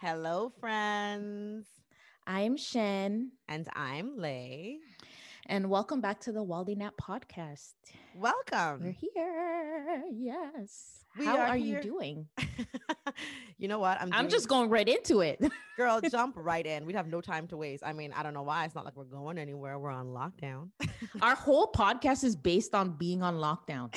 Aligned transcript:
Hello, 0.00 0.50
friends. 0.60 1.66
I 2.26 2.40
am 2.40 2.56
Shen, 2.56 3.32
And 3.48 3.68
I'm 3.74 4.16
Lay. 4.16 4.78
and 5.44 5.68
welcome 5.68 6.00
back 6.00 6.20
to 6.20 6.32
the 6.32 6.42
Waldy 6.42 6.74
Nap 6.74 6.94
podcast. 6.98 7.74
Welcome. 8.16 8.82
We're 8.82 8.92
here. 8.92 10.02
Yes. 10.10 11.04
We 11.18 11.26
How 11.26 11.36
are 11.36 11.48
are, 11.48 11.56
you 11.58 11.82
doing? 11.82 12.26
you 13.58 13.68
know 13.68 13.78
what? 13.78 14.00
I'm 14.00 14.10
I'm 14.14 14.28
just 14.30 14.48
going 14.48 14.70
right 14.70 14.88
into 14.88 15.20
it. 15.20 15.38
girl, 15.76 16.00
jump 16.00 16.34
right 16.38 16.64
in. 16.64 16.86
We'd 16.86 16.96
have 16.96 17.08
no 17.08 17.20
time 17.20 17.46
to 17.48 17.58
waste. 17.58 17.82
I 17.84 17.92
mean, 17.92 18.14
I 18.14 18.22
don't 18.22 18.32
know 18.32 18.42
why. 18.42 18.64
It's 18.64 18.74
not 18.74 18.86
like 18.86 18.96
we're 18.96 19.04
going 19.04 19.36
anywhere. 19.36 19.78
We're 19.78 19.90
on 19.90 20.06
lockdown. 20.06 20.70
Our 21.20 21.34
whole 21.34 21.70
podcast 21.72 22.24
is 22.24 22.36
based 22.36 22.74
on 22.74 22.92
being 22.92 23.22
on 23.22 23.36
lockdown. 23.36 23.92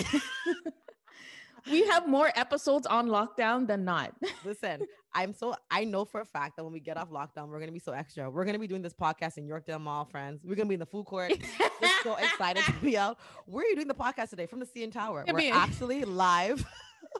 we 1.71 1.87
have 1.87 2.09
more 2.09 2.29
episodes 2.35 2.87
on 2.87 3.07
lockdown 3.07 3.67
than 3.67 3.85
not. 3.85 4.13
Listen, 4.43 4.81
I'm 5.15 5.33
so 5.33 5.55
I 5.69 5.83
know 5.83 6.05
for 6.05 6.21
a 6.21 6.25
fact 6.25 6.55
that 6.57 6.63
when 6.63 6.73
we 6.73 6.79
get 6.79 6.97
off 6.97 7.09
lockdown, 7.09 7.49
we're 7.49 7.59
gonna 7.59 7.71
be 7.71 7.79
so 7.79 7.91
extra. 7.91 8.29
We're 8.29 8.45
gonna 8.45 8.59
be 8.59 8.67
doing 8.67 8.81
this 8.81 8.93
podcast 8.93 9.37
in 9.37 9.47
Yorkdale 9.47 9.81
Mall, 9.81 10.05
friends. 10.05 10.43
We're 10.43 10.55
gonna 10.55 10.69
be 10.69 10.75
in 10.75 10.79
the 10.79 10.85
food 10.85 11.05
court. 11.05 11.33
Just 11.81 12.03
so 12.03 12.15
excited 12.15 12.63
to 12.63 12.73
be 12.73 12.97
out. 12.97 13.17
Where 13.45 13.63
are 13.63 13.67
you 13.67 13.75
doing 13.75 13.87
the 13.87 13.93
podcast 13.93 14.29
today? 14.29 14.45
From 14.45 14.59
the 14.59 14.65
CN 14.65 14.91
Tower. 14.91 15.25
We're 15.31 15.53
actually 15.53 16.03
live. 16.05 16.65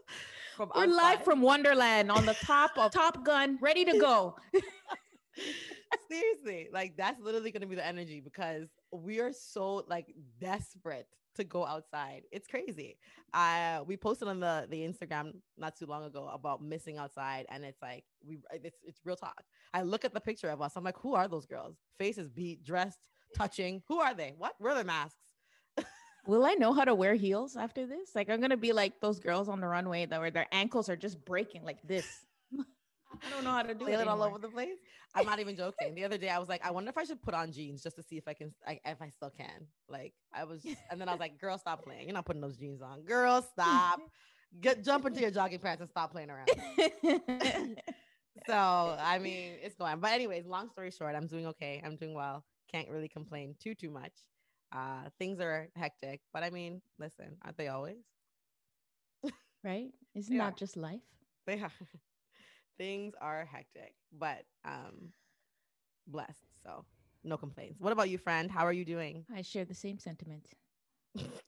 from 0.56 0.72
We're 0.76 0.88
live 0.88 1.24
from 1.24 1.42
Wonderland 1.42 2.12
on 2.12 2.26
the 2.26 2.36
top 2.44 2.72
of 2.78 2.92
Top 2.92 3.24
Gun, 3.26 3.58
ready 3.62 3.86
to 3.86 3.98
go. 4.00 4.36
seriously 6.10 6.70
like 6.72 6.96
that's 6.98 7.20
literally 7.22 7.52
to 7.52 7.66
be 7.66 7.76
the 7.76 7.86
energy 7.86 8.20
because 8.20 8.68
we 8.92 9.20
are 9.20 9.32
so 9.32 9.84
like 9.88 10.14
desperate 10.40 11.08
to 11.36 11.44
go 11.44 11.66
outside. 11.66 12.24
It's 12.32 12.48
crazy. 12.48 12.98
Uh 13.34 13.82
we 13.86 13.98
posted 13.98 14.28
on 14.28 14.40
the 14.40 14.68
the 14.70 14.82
instagram 14.82 15.34
not 15.58 15.76
too 15.76 15.86
long 15.86 16.04
ago 16.04 16.30
about 16.34 16.62
missing 16.62 16.98
outside 16.98 17.46
and 17.50 17.64
it's 17.64 17.82
like 17.82 18.04
we 18.26 18.40
it's 18.52 18.80
it's 18.84 19.00
real 19.06 19.16
talk. 19.16 19.44
I 19.74 19.82
look 19.82 20.06
at 20.06 20.14
the 20.14 20.22
picture 20.22 20.50
of 20.50 20.62
us. 20.62 20.74
I'm 20.76 20.84
like 20.84 20.98
who 21.00 21.16
are 21.16 21.28
those 21.28 21.46
girls? 21.46 21.78
Faces 21.98 22.30
beat 22.30 22.64
dressed 22.64 23.00
touching. 23.36 23.82
Who 23.88 24.00
are 24.00 24.14
they? 24.14 24.34
What? 24.38 24.54
Where 24.60 24.72
are 24.72 24.76
their 24.76 24.84
masks? 24.84 25.18
Will 26.28 26.46
I 26.46 26.54
know 26.54 26.74
how 26.74 26.86
to 26.86 26.96
wear 26.96 27.16
heels 27.16 27.56
after 27.56 27.86
this? 27.86 28.12
Like 28.16 28.30
I'm 28.30 28.40
gonna 28.40 28.58
be 28.58 28.74
like 28.74 29.00
those 29.02 29.20
girls 29.20 29.50
on 29.50 29.60
the 29.60 29.68
runway 29.68 30.06
that 30.06 30.20
where 30.20 30.32
their 30.32 30.48
ankles 30.52 30.90
are 30.90 30.96
just 30.96 31.24
breaking 31.26 31.64
like 31.64 31.82
this. 31.88 32.08
I 33.26 33.30
don't 33.30 33.44
know 33.44 33.52
how 33.52 33.62
to 33.64 33.74
do 33.74 33.88
it 33.88 34.08
all 34.08 34.22
over 34.24 34.38
the 34.40 34.50
place. 34.50 34.78
I'm 35.16 35.26
not 35.26 35.40
even 35.40 35.56
joking. 35.56 35.94
The 35.96 36.04
other 36.06 36.18
day 36.18 36.30
i 36.30 36.40
was 36.40 36.50
like 36.50 36.66
i 36.66 36.72
wonder 36.72 36.90
if 36.90 36.98
i 36.98 37.04
should 37.04 37.22
put 37.22 37.34
on 37.34 37.52
jeans 37.52 37.84
just 37.84 37.96
to 37.98 38.04
see 38.04 38.18
if 38.18 38.28
i 38.28 38.34
can 38.34 38.54
I, 38.68 38.80
if 38.86 39.02
i 39.02 39.10
still 39.10 39.30
can. 39.30 39.68
Like 39.88 40.14
i 40.34 40.44
was 40.44 40.66
and 40.90 41.00
then 41.00 41.08
i 41.10 41.12
was 41.12 41.20
like 41.20 41.40
girl 41.40 41.58
stop 41.58 41.84
playing. 41.84 42.06
You're 42.08 42.14
not 42.14 42.26
putting 42.26 42.42
those 42.42 42.58
jeans 42.58 42.82
on. 42.82 43.04
Girl 43.04 43.42
stop. 43.42 44.00
Get 44.62 44.84
jump 44.84 45.06
into 45.06 45.20
your 45.22 45.32
jogging 45.32 45.60
pants 45.60 45.82
and 45.82 45.90
stop 45.90 46.12
playing 46.12 46.30
around. 46.30 46.48
So 48.48 48.98
i 49.00 49.20
mean 49.20 49.54
it's 49.62 49.76
going. 49.76 50.00
But 50.00 50.12
anyways 50.14 50.46
long 50.48 50.70
story 50.70 50.90
short 50.92 51.16
i'm 51.16 51.28
doing 51.28 51.46
okay. 51.48 51.82
I'm 51.86 51.96
doing 51.96 52.14
well. 52.16 52.44
Can't 52.72 52.90
really 52.90 53.08
complain 53.08 53.56
too 53.62 53.76
too 53.76 53.92
much. 53.92 54.12
Uh 54.76 55.10
things 55.20 55.40
are 55.40 55.70
hectic. 55.76 56.22
But 56.34 56.42
i 56.44 56.50
mean 56.50 56.82
listen 57.00 57.38
aren't 57.46 57.58
they 57.58 57.68
always? 57.68 57.98
Right? 59.64 59.92
Isn't 60.16 60.36
Yeah. 60.36 60.46
that 60.50 60.58
just 60.58 60.76
life? 60.76 61.00
they 61.46 61.60
are 61.62 61.72
things 62.78 63.14
are 63.22 63.46
hectic 63.46 63.94
but 64.18 64.44
um 64.66 65.12
blessed 66.08 66.46
so 66.64 66.86
no 67.24 67.38
complaints 67.38 67.80
what 67.80 67.94
about 67.94 68.10
you 68.10 68.18
friend 68.18 68.52
how 68.52 68.66
are 68.66 68.74
you 68.74 68.86
doing 68.86 69.26
I 69.34 69.42
share 69.42 69.66
the 69.66 69.74
same 69.74 69.98
sentiment. 70.00 70.48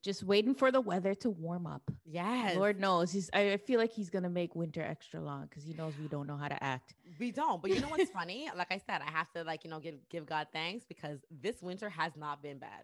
just 0.03 0.23
waiting 0.23 0.53
for 0.53 0.71
the 0.71 0.79
weather 0.79 1.15
to 1.15 1.29
warm 1.31 1.65
up. 1.65 1.81
yes 2.05 2.55
Lord 2.55 2.79
knows 2.79 3.11
he's. 3.11 3.29
I 3.33 3.53
I 3.53 3.57
feel 3.57 3.79
like 3.79 3.91
he's 3.91 4.09
gonna 4.11 4.29
make 4.29 4.55
winter 4.55 4.81
extra 4.83 5.19
long 5.19 5.47
because 5.49 5.63
he 5.63 5.73
knows 5.73 5.93
we 5.99 6.07
don't 6.07 6.27
know 6.27 6.37
how 6.37 6.47
to 6.47 6.63
act. 6.63 6.93
we 7.19 7.31
don't 7.31 7.61
but 7.61 7.71
you 7.71 7.81
know 7.81 7.87
what's 7.89 8.11
funny 8.19 8.47
like 8.55 8.71
i 8.71 8.77
said 8.87 9.01
i 9.05 9.09
have 9.09 9.29
to 9.33 9.43
like 9.43 9.63
you 9.63 9.69
know 9.71 9.79
give 9.79 9.95
give 10.09 10.25
god 10.27 10.47
thanks 10.53 10.85
because 10.87 11.19
this 11.31 11.61
winter 11.63 11.89
has 11.89 12.11
not 12.15 12.41
been 12.43 12.59
bad 12.59 12.83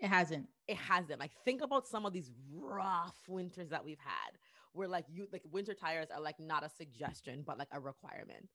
It 0.00 0.08
hasn't. 0.08 0.46
it 0.66 0.76
hasn't. 0.76 1.18
Like 1.20 1.32
think 1.44 1.60
about 1.62 1.86
some 1.86 2.06
of 2.06 2.12
these 2.12 2.30
rough 2.52 3.18
winters 3.28 3.68
that 3.70 3.84
we've 3.84 3.98
had, 4.14 4.30
where 4.78 4.88
like 4.88 5.04
you 5.10 5.26
like 5.32 5.42
winter 5.50 5.74
tires 5.74 6.08
are 6.14 6.20
like 6.20 6.38
not 6.38 6.64
a 6.64 6.70
suggestion, 6.70 7.42
but 7.44 7.58
like 7.58 7.68
a 7.72 7.80
requirement. 7.80 8.48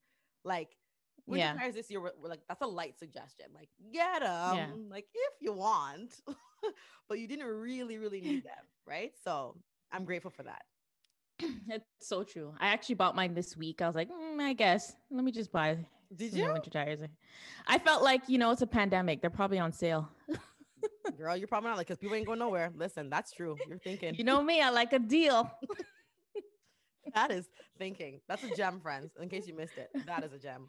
Like 0.46 0.70
winter 1.28 1.46
Yeah. 1.46 1.54
tires 1.60 1.76
this 1.76 1.92
year 1.92 2.00
were, 2.00 2.14
were 2.20 2.30
like 2.30 2.40
that's 2.48 2.62
a 2.62 2.68
light 2.68 2.98
suggestion. 2.98 3.48
Like 3.54 3.70
get 3.92 4.22
them, 4.22 4.56
Yeah. 4.56 4.68
like 4.90 5.06
if 5.14 5.34
you 5.42 5.54
want, 5.54 6.22
but 7.10 7.20
you 7.20 7.28
didn't 7.28 7.46
really 7.48 7.98
really 7.98 8.22
need 8.22 8.44
them, 8.52 8.66
right? 8.88 9.12
So 9.24 9.58
I'm 9.92 10.06
grateful 10.06 10.32
for 10.32 10.44
that. 10.44 10.64
It's 11.68 11.86
so 12.08 12.24
true. 12.24 12.54
I 12.60 12.68
actually 12.68 12.96
bought 12.96 13.16
mine 13.16 13.34
this 13.34 13.58
week. 13.58 13.82
I 13.82 13.88
was 13.88 13.96
like, 13.96 14.10
"Mm, 14.10 14.40
I 14.42 14.54
guess 14.54 14.96
let 15.12 15.24
me 15.24 15.32
just 15.32 15.52
buy. 15.52 15.78
Did 16.16 16.34
you, 16.34 16.52
winter 16.54 16.70
tires? 16.70 17.00
I 17.68 17.80
felt 17.80 18.04
like 18.04 18.22
you 18.28 18.38
know 18.38 18.52
it's 18.52 18.62
a 18.62 18.68
pandemic. 18.68 19.20
They're 19.22 19.30
probably 19.42 19.60
on 19.60 19.72
sale. 19.74 20.10
girl? 21.18 21.36
You're 21.36 21.48
probably 21.48 21.70
not 21.70 21.78
like 21.78 21.88
because 21.88 21.98
people 22.00 22.16
ain't 22.16 22.28
going 22.28 22.40
nowhere. 22.40 22.72
Listen, 22.76 23.10
that's 23.10 23.32
true. 23.34 23.56
You're 23.68 23.78
thinking. 23.90 24.14
You 24.16 24.24
know 24.24 24.42
me. 24.44 24.62
I 24.62 24.70
like 24.70 24.94
a 24.94 25.00
deal. 25.00 25.50
That 27.14 27.32
is 27.32 27.48
thinking. 27.78 28.20
That's 28.28 28.44
a 28.44 28.56
gem, 28.56 28.80
friends. 28.80 29.12
In 29.22 29.30
case 29.30 29.48
you 29.48 29.56
missed 29.56 29.78
it, 29.78 29.90
that 30.06 30.24
is 30.24 30.34
a 30.34 30.40
gem. 30.40 30.68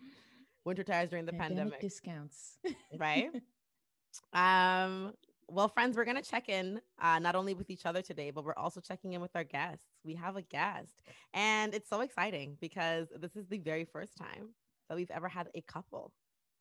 Winter 0.65 0.85
tires 0.85 1.11
during 1.11 1.27
the 1.27 1.33
pandemic. 1.33 1.81
discounts. 1.81 2.59
right? 2.99 3.31
um, 4.33 5.13
well, 5.49 5.69
friends, 5.69 5.97
we're 5.97 6.05
gonna 6.05 6.23
check 6.23 6.49
in 6.49 6.81
uh, 7.01 7.19
not 7.19 7.35
only 7.35 7.55
with 7.55 7.71
each 7.71 7.87
other 7.87 8.03
today, 8.03 8.31
but 8.31 8.45
we're 8.45 8.55
also 8.55 8.81
checking 8.81 9.13
in 9.13 9.21
with 9.21 9.35
our 9.35 9.45
guests. 9.45 9.85
We 10.05 10.15
have 10.15 10.37
a 10.37 10.43
guest, 10.43 11.03
and 11.35 11.75
it's 11.75 11.89
so 11.89 12.01
exciting 12.01 12.57
because 12.61 13.09
this 13.21 13.37
is 13.37 13.47
the 13.49 13.59
very 13.59 13.85
first 13.85 14.17
time 14.17 14.55
that 14.89 14.97
we've 14.97 15.11
ever 15.11 15.29
had 15.29 15.49
a 15.55 15.61
couple. 15.63 16.13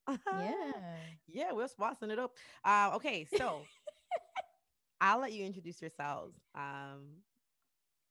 yeah. 0.08 0.72
yeah, 1.28 1.52
we're 1.52 1.68
swassing 1.68 2.10
it 2.10 2.18
up. 2.18 2.32
Uh, 2.64 2.92
okay, 2.96 3.26
so 3.36 3.62
I'll 5.00 5.20
let 5.20 5.32
you 5.32 5.44
introduce 5.44 5.80
yourselves. 5.80 6.34
Um, 6.54 7.22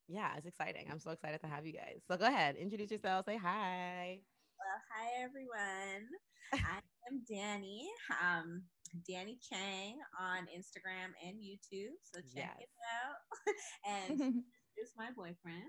yeah, 0.07 0.35
it's 0.37 0.45
exciting. 0.45 0.87
I'm 0.91 0.99
so 0.99 1.11
excited 1.11 1.41
to 1.41 1.47
have 1.47 1.65
you 1.65 1.73
guys. 1.73 2.01
So 2.07 2.17
go 2.17 2.25
ahead, 2.25 2.55
introduce 2.55 2.91
yourselves. 2.91 3.25
Say 3.25 3.37
hi. 3.37 4.19
Well, 4.59 4.81
hi 4.91 5.23
everyone. 5.23 6.07
I 6.53 6.79
am 7.09 7.21
Danny. 7.29 7.87
Um, 8.21 8.63
Danny 9.09 9.39
Chang 9.49 9.97
on 10.19 10.43
Instagram 10.55 11.11
and 11.25 11.37
YouTube. 11.37 11.93
So 12.03 12.19
check 12.21 12.35
Yes. 12.35 12.57
it 12.59 12.69
out. 12.93 13.55
and 14.09 14.19
here's 14.75 14.91
my 14.97 15.09
boyfriend. 15.15 15.63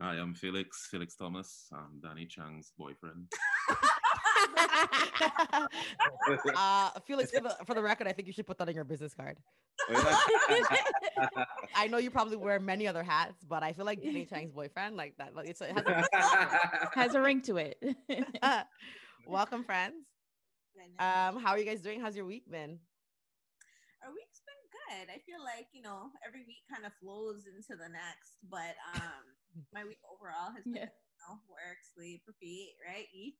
Hi, 0.00 0.14
I'm 0.14 0.34
Felix, 0.34 0.88
Felix 0.90 1.14
Thomas. 1.16 1.66
I'm 1.72 2.00
Danny 2.00 2.26
Chang's 2.26 2.72
boyfriend. 2.76 3.32
uh, 6.56 6.90
Felix, 7.06 7.30
for 7.30 7.40
the, 7.40 7.56
for 7.66 7.74
the 7.74 7.82
record, 7.82 8.06
I 8.06 8.12
think 8.12 8.26
you 8.26 8.32
should 8.32 8.46
put 8.46 8.58
that 8.58 8.68
on 8.68 8.74
your 8.74 8.84
business 8.84 9.14
card. 9.14 9.38
I 11.74 11.88
know 11.88 11.98
you 11.98 12.10
probably 12.10 12.36
wear 12.36 12.60
many 12.60 12.86
other 12.86 13.02
hats, 13.02 13.44
but 13.48 13.62
I 13.62 13.72
feel 13.72 13.84
like 13.84 14.02
Danny 14.02 14.24
Chang's 14.32 14.52
boyfriend, 14.52 14.96
like 14.96 15.16
that, 15.18 15.34
like 15.34 15.48
it's 15.48 15.60
it 15.60 15.72
has 15.76 15.84
a, 15.86 16.88
Has 16.94 17.14
a 17.14 17.20
ring 17.20 17.40
to 17.42 17.56
it. 17.56 17.82
welcome, 19.26 19.64
friends. 19.64 19.94
Um, 20.98 21.40
how 21.42 21.50
are 21.50 21.58
you 21.58 21.64
guys 21.64 21.80
doing? 21.80 22.00
How's 22.00 22.16
your 22.16 22.26
week 22.26 22.50
been? 22.50 22.78
Our 24.04 24.10
week's 24.12 24.42
been 24.46 25.06
good. 25.06 25.12
I 25.12 25.18
feel 25.26 25.42
like 25.44 25.66
you 25.72 25.82
know 25.82 26.10
every 26.26 26.40
week 26.46 26.62
kind 26.72 26.84
of 26.86 26.92
flows 27.00 27.44
into 27.46 27.80
the 27.80 27.88
next, 27.88 28.36
but 28.50 28.74
um, 28.94 29.24
my 29.72 29.84
week 29.84 29.98
overall 30.10 30.52
has 30.54 30.64
been 30.64 30.74
Yeah. 30.74 30.86
You 31.28 31.34
know, 31.34 31.40
work, 31.50 31.78
sleep, 31.94 32.22
repeat, 32.26 32.74
right? 32.86 33.06
Eat. 33.12 33.34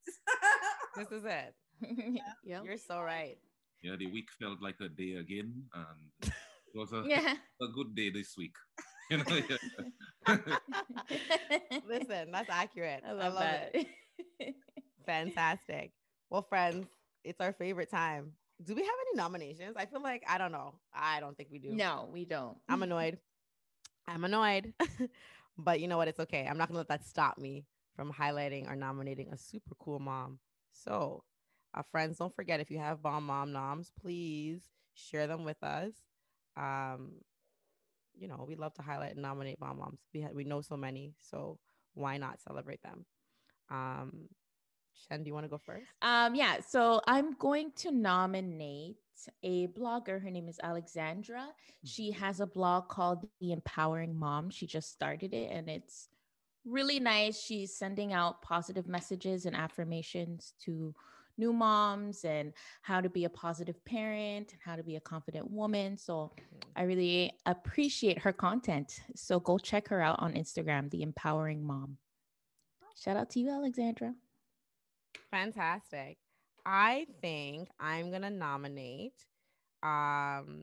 This 0.97 1.09
is 1.11 1.25
it. 1.25 1.55
yeah. 2.45 2.63
You're 2.63 2.77
so 2.77 3.01
right. 3.01 3.39
Yeah, 3.83 3.97
the 3.99 4.07
week 4.07 4.29
felt 4.41 4.63
like 4.63 4.77
a 4.81 4.89
day 4.89 5.15
again, 5.15 5.65
and 5.75 6.33
it 6.33 6.79
was 6.79 6.93
a, 6.93 7.03
Yeah. 7.09 7.35
a 7.61 7.67
good 7.75 7.95
day 7.97 8.11
this 8.11 8.35
week. 8.39 8.55
You 9.11 9.19
know. 9.19 9.25
Listen, 11.87 12.31
that's 12.31 12.49
accurate. 12.49 13.03
I 13.07 13.13
love, 13.13 13.35
it. 13.75 13.87
that. 14.39 14.55
Fantastic. 15.05 15.93
Well, 16.31 16.43
friends, 16.43 16.87
it's 17.25 17.41
our 17.41 17.53
favorite 17.53 17.91
time. 17.91 18.33
Do 18.65 18.75
we 18.75 18.83
have 18.83 18.95
any 19.09 19.17
nominations? 19.17 19.75
I 19.77 19.87
feel 19.87 20.01
like 20.03 20.23
I 20.29 20.39
don't 20.39 20.53
know. 20.53 20.75
I 20.95 21.19
don't 21.19 21.37
think 21.37 21.49
we 21.51 21.59
do. 21.59 21.73
no, 21.73 22.09
we 22.13 22.25
don't. 22.25 22.57
I'm 22.69 22.83
annoyed. 22.85 23.19
I'm 24.07 24.25
annoyed. 24.25 24.73
but 25.59 25.81
you 25.81 25.89
know 25.89 25.97
what? 25.97 26.07
It's 26.09 26.21
okay. 26.21 26.47
I'm 26.49 26.57
not 26.57 26.69
gonna 26.69 26.79
let 26.79 26.89
that 26.89 27.05
stop 27.05 27.39
me 27.39 27.65
from 28.03 28.13
highlighting 28.13 28.69
or 28.69 28.75
nominating 28.75 29.33
a 29.33 29.39
super 29.39 29.77
cool 29.79 30.01
mom. 30.01 30.39
So, 30.73 31.23
uh, 31.75 31.83
friends, 31.93 32.19
don't 32.19 32.35
forget 32.35 32.59
if 32.59 32.69
you 32.71 32.79
have 32.79 33.01
bomb 33.01 33.27
mom 33.27 33.53
noms, 33.53 33.93
please 34.01 34.63
share 34.95 35.29
them 35.29 35.45
with 35.45 35.63
us. 35.63 35.93
Um, 36.57 37.13
you 38.15 38.27
know, 38.27 38.45
we 38.47 38.57
love 38.57 38.75
to 38.75 38.83
highlight 38.83 39.13
and 39.13 39.23
nominate 39.23 39.61
bomb 39.61 39.79
moms. 39.79 40.01
We 40.13 40.27
we 40.35 40.45
know 40.45 40.61
so 40.63 40.77
many, 40.77 41.15
so 41.19 41.59
why 41.95 42.19
not 42.19 42.41
celebrate 42.41 42.83
them? 42.83 43.07
Um, 43.71 44.29
Shen, 44.95 45.23
do 45.23 45.29
you 45.29 45.35
want 45.35 45.45
to 45.45 45.51
go 45.51 45.59
first? 45.59 45.87
Um, 46.03 46.35
yeah, 46.35 46.57
so 46.61 47.01
I'm 47.07 47.33
going 47.35 47.71
to 47.77 47.93
nominate 47.93 48.97
a 49.45 49.69
blogger. 49.69 50.21
Her 50.21 50.31
name 50.31 50.49
is 50.49 50.59
Alexandra. 50.63 51.47
She 51.85 52.11
has 52.11 52.41
a 52.41 52.47
blog 52.47 52.89
called 52.89 53.27
The 53.41 53.53
Empowering 53.53 54.19
Mom. 54.19 54.51
She 54.51 54.67
just 54.67 54.91
started 54.91 55.33
it 55.33 55.51
and 55.53 55.71
it's 55.71 56.09
really 56.65 57.01
nice. 57.01 57.41
She's 57.41 57.75
sending 57.77 58.13
out 58.13 58.43
positive 58.43 58.87
messages 58.87 59.47
and 59.47 59.57
affirmations 59.57 60.55
to 60.65 60.95
new 61.39 61.53
moms 61.53 62.25
and 62.25 62.53
how 62.83 63.01
to 63.01 63.09
be 63.09 63.25
a 63.25 63.31
positive 63.31 63.83
parent 63.85 64.53
and 64.53 64.61
how 64.65 64.77
to 64.77 64.83
be 64.83 64.97
a 64.97 65.01
confident 65.01 65.51
woman. 65.51 65.97
So 65.97 66.31
I 66.77 66.83
really 66.83 67.33
appreciate 67.47 68.19
her 68.19 68.33
content. 68.33 69.01
So 69.15 69.41
go 69.41 69.59
check 69.59 69.89
her 69.89 70.01
out 70.01 70.21
on 70.21 70.35
Instagram, 70.35 70.91
The 70.91 71.03
Empowering 71.03 71.65
Mom. 71.65 71.97
Shout 72.95 73.17
out 73.17 73.31
to 73.31 73.41
you, 73.41 73.51
Alexandra. 73.51 74.15
Fantastic. 75.31 76.19
I 76.65 77.07
think 77.21 77.69
I'm 77.81 78.11
gonna 78.13 78.31
nominate 78.31 79.15
um 79.83 80.63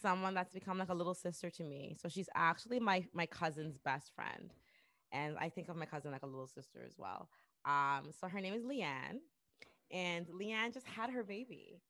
someone 0.00 0.34
that's 0.34 0.52
become 0.52 0.78
like 0.78 0.88
a 0.88 0.94
little 0.94 1.14
sister 1.14 1.50
to 1.50 1.64
me. 1.64 1.96
So 2.00 2.08
she's 2.08 2.28
actually 2.34 2.78
my 2.78 3.04
my 3.12 3.26
cousin's 3.26 3.78
best 3.78 4.12
friend. 4.14 4.52
And 5.12 5.36
I 5.38 5.48
think 5.48 5.68
of 5.68 5.76
my 5.76 5.86
cousin 5.86 6.12
like 6.12 6.22
a 6.22 6.26
little 6.26 6.46
sister 6.46 6.82
as 6.86 6.96
well. 6.98 7.28
Um, 7.64 8.10
so 8.12 8.28
her 8.28 8.40
name 8.40 8.54
is 8.54 8.64
Leanne, 8.64 9.18
and 9.90 10.26
Leanne 10.28 10.72
just 10.72 10.86
had 10.86 11.10
her 11.10 11.22
baby. 11.24 11.82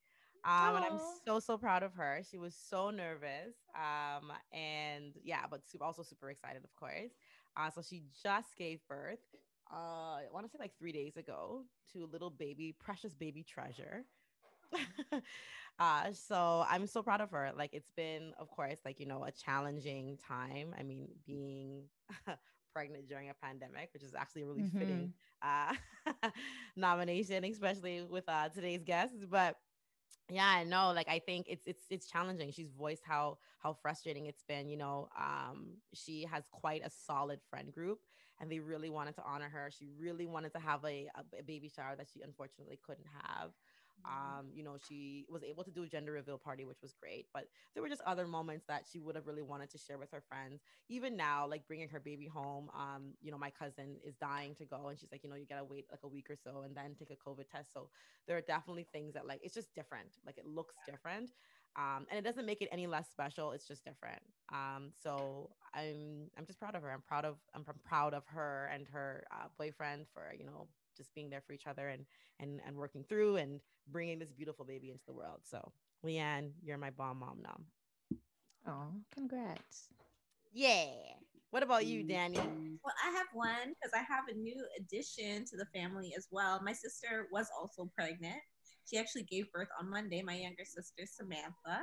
Um, 0.44 0.76
and 0.76 0.84
I'm 0.84 0.98
so 1.26 1.38
so 1.40 1.58
proud 1.58 1.82
of 1.82 1.94
her. 1.94 2.22
She 2.28 2.38
was 2.38 2.54
so 2.54 2.90
nervous. 2.90 3.56
Um, 3.74 4.32
and 4.52 5.14
yeah, 5.22 5.44
but 5.50 5.66
super, 5.68 5.84
also 5.84 6.02
super 6.02 6.30
excited, 6.30 6.64
of 6.64 6.74
course. 6.76 7.12
Uh, 7.56 7.70
so 7.70 7.82
she 7.82 8.04
just 8.22 8.56
gave 8.56 8.80
birth. 8.88 9.20
Uh, 9.72 9.76
I 10.24 10.26
want 10.32 10.46
to 10.46 10.50
say 10.50 10.58
like 10.58 10.76
three 10.78 10.92
days 10.92 11.16
ago 11.16 11.64
to 11.92 12.04
a 12.04 12.06
little 12.06 12.30
baby, 12.30 12.74
precious 12.78 13.14
baby 13.14 13.42
treasure. 13.42 14.04
uh, 15.78 16.12
so 16.12 16.64
I'm 16.68 16.86
so 16.86 17.02
proud 17.02 17.20
of 17.20 17.30
her. 17.32 17.52
Like 17.56 17.70
it's 17.74 17.90
been, 17.90 18.32
of 18.38 18.50
course, 18.50 18.78
like 18.84 19.00
you 19.00 19.06
know, 19.06 19.24
a 19.24 19.30
challenging 19.32 20.16
time. 20.16 20.74
I 20.78 20.82
mean, 20.82 21.08
being 21.26 21.84
pregnant 22.72 23.08
during 23.08 23.30
a 23.30 23.34
pandemic, 23.34 23.90
which 23.92 24.02
is 24.02 24.14
actually 24.14 24.42
a 24.42 24.46
really 24.46 24.64
fitting 24.78 25.10
uh 25.42 25.74
nomination, 26.76 27.44
especially 27.44 28.02
with 28.02 28.24
uh 28.28 28.48
today's 28.48 28.84
guests. 28.84 29.24
But 29.28 29.56
yeah, 30.30 30.46
I 30.46 30.64
know. 30.64 30.92
Like 30.94 31.08
I 31.08 31.18
think 31.18 31.46
it's 31.48 31.66
it's 31.66 31.84
it's 31.90 32.06
challenging. 32.08 32.50
She's 32.52 32.70
voiced 32.70 33.02
how 33.04 33.38
how 33.58 33.74
frustrating 33.74 34.26
it's 34.26 34.42
been. 34.42 34.68
You 34.68 34.76
know, 34.76 35.08
um, 35.18 35.78
she 35.94 36.24
has 36.30 36.44
quite 36.50 36.82
a 36.84 36.90
solid 36.90 37.40
friend 37.50 37.72
group, 37.72 37.98
and 38.40 38.50
they 38.50 38.60
really 38.60 38.90
wanted 38.90 39.14
to 39.16 39.22
honor 39.24 39.48
her. 39.48 39.70
She 39.76 39.88
really 39.98 40.26
wanted 40.26 40.52
to 40.52 40.60
have 40.60 40.84
a, 40.84 41.08
a 41.38 41.42
baby 41.42 41.68
shower 41.68 41.96
that 41.96 42.08
she 42.12 42.22
unfortunately 42.22 42.78
couldn't 42.82 43.06
have. 43.24 43.50
Um, 44.04 44.48
you 44.52 44.62
know, 44.64 44.76
she 44.78 45.26
was 45.28 45.42
able 45.42 45.64
to 45.64 45.70
do 45.70 45.82
a 45.84 45.88
gender 45.88 46.12
reveal 46.12 46.38
party, 46.38 46.64
which 46.64 46.80
was 46.82 46.92
great, 46.92 47.26
but 47.32 47.44
there 47.74 47.82
were 47.82 47.88
just 47.88 48.02
other 48.06 48.26
moments 48.26 48.64
that 48.68 48.84
she 48.90 48.98
would 49.00 49.14
have 49.14 49.26
really 49.26 49.42
wanted 49.42 49.70
to 49.70 49.78
share 49.78 49.98
with 49.98 50.10
her 50.12 50.22
friends. 50.28 50.62
Even 50.88 51.16
now, 51.16 51.46
like 51.46 51.66
bringing 51.66 51.88
her 51.88 52.00
baby 52.00 52.26
home, 52.26 52.70
um, 52.74 53.14
you 53.20 53.30
know, 53.30 53.38
my 53.38 53.50
cousin 53.50 53.96
is 54.04 54.14
dying 54.16 54.54
to 54.56 54.64
go, 54.64 54.88
and 54.88 54.98
she's 54.98 55.10
like, 55.12 55.22
you 55.24 55.30
know, 55.30 55.36
you 55.36 55.46
gotta 55.46 55.64
wait 55.64 55.86
like 55.90 56.00
a 56.04 56.08
week 56.08 56.28
or 56.30 56.36
so 56.36 56.62
and 56.62 56.76
then 56.76 56.94
take 56.98 57.10
a 57.10 57.28
COVID 57.28 57.48
test. 57.50 57.72
So 57.72 57.90
there 58.26 58.36
are 58.36 58.40
definitely 58.42 58.86
things 58.92 59.14
that 59.14 59.26
like 59.26 59.40
it's 59.42 59.54
just 59.54 59.74
different. 59.74 60.16
Like 60.26 60.38
it 60.38 60.46
looks 60.46 60.74
different. 60.86 61.30
Um, 61.76 62.06
and 62.10 62.18
it 62.18 62.22
doesn't 62.22 62.46
make 62.46 62.62
it 62.62 62.68
any 62.72 62.86
less 62.86 63.08
special. 63.10 63.52
It's 63.52 63.66
just 63.66 63.84
different. 63.84 64.20
Um, 64.52 64.90
so 65.02 65.50
I'm 65.74 66.30
I'm 66.36 66.46
just 66.46 66.58
proud 66.58 66.74
of 66.74 66.82
her. 66.82 66.90
I'm 66.90 67.02
proud 67.02 67.24
of 67.24 67.36
I'm 67.54 67.64
pr- 67.64 67.72
proud 67.84 68.14
of 68.14 68.24
her 68.26 68.68
and 68.72 68.86
her 68.88 69.24
uh, 69.32 69.46
boyfriend 69.58 70.06
for 70.12 70.32
you 70.36 70.44
know 70.44 70.68
just 71.00 71.14
being 71.14 71.30
there 71.30 71.40
for 71.40 71.54
each 71.54 71.66
other 71.66 71.88
and 71.88 72.04
and 72.38 72.60
and 72.66 72.76
working 72.76 73.04
through 73.08 73.36
and 73.36 73.60
bringing 73.90 74.18
this 74.18 74.30
beautiful 74.30 74.64
baby 74.64 74.90
into 74.90 75.04
the 75.06 75.14
world. 75.14 75.40
So 75.42 75.72
Leanne, 76.04 76.50
you're 76.62 76.78
my 76.78 76.90
bomb 76.90 77.20
mom 77.20 77.38
now. 77.42 77.60
Oh, 78.66 78.92
congrats. 79.14 79.88
Yeah. 80.52 80.86
What 81.50 81.62
about 81.62 81.86
you, 81.86 82.04
Danny? 82.04 82.36
Well, 82.36 82.94
I 83.04 83.10
have 83.16 83.26
one 83.32 83.74
because 83.74 83.92
I 83.94 84.02
have 84.02 84.28
a 84.28 84.34
new 84.34 84.54
addition 84.78 85.44
to 85.46 85.56
the 85.56 85.66
family 85.74 86.12
as 86.16 86.28
well. 86.30 86.60
My 86.62 86.72
sister 86.72 87.26
was 87.32 87.48
also 87.58 87.90
pregnant. 87.96 88.38
She 88.88 88.98
actually 88.98 89.24
gave 89.24 89.50
birth 89.52 89.68
on 89.80 89.90
Monday. 89.90 90.22
My 90.22 90.34
younger 90.34 90.64
sister, 90.64 91.04
Samantha. 91.06 91.82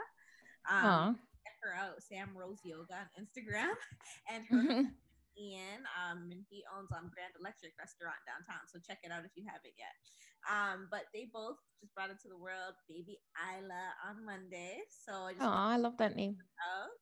Um, 0.69 1.19
check 1.43 1.55
her 1.63 1.73
out, 1.75 2.01
Sam 2.01 2.29
Rose 2.35 2.59
Yoga 2.63 3.09
on 3.17 3.25
Instagram, 3.25 3.73
and 4.31 4.43
her 4.49 4.83
Ian. 5.37 5.85
Um, 5.95 6.29
and 6.33 6.43
he 6.49 6.65
owns 6.73 6.91
um 6.91 7.09
Grand 7.13 7.33
Electric 7.39 7.77
Restaurant 7.77 8.17
downtown. 8.25 8.65
So 8.67 8.81
check 8.81 8.99
it 9.05 9.13
out 9.13 9.23
if 9.23 9.31
you 9.37 9.45
haven't 9.45 9.77
yet. 9.77 9.95
Um, 10.49 10.87
but 10.89 11.07
they 11.13 11.29
both 11.31 11.57
just 11.79 11.93
brought 11.93 12.09
into 12.09 12.27
the 12.29 12.37
world 12.37 12.75
baby 12.89 13.21
Isla 13.37 13.85
on 14.09 14.25
Monday. 14.25 14.81
So 14.89 15.29
I 15.29 15.33
just 15.33 15.45
Oh, 15.45 15.49
I 15.49 15.77
love 15.77 15.97
that 15.97 16.15
name. 16.15 16.37
out. 16.65 16.97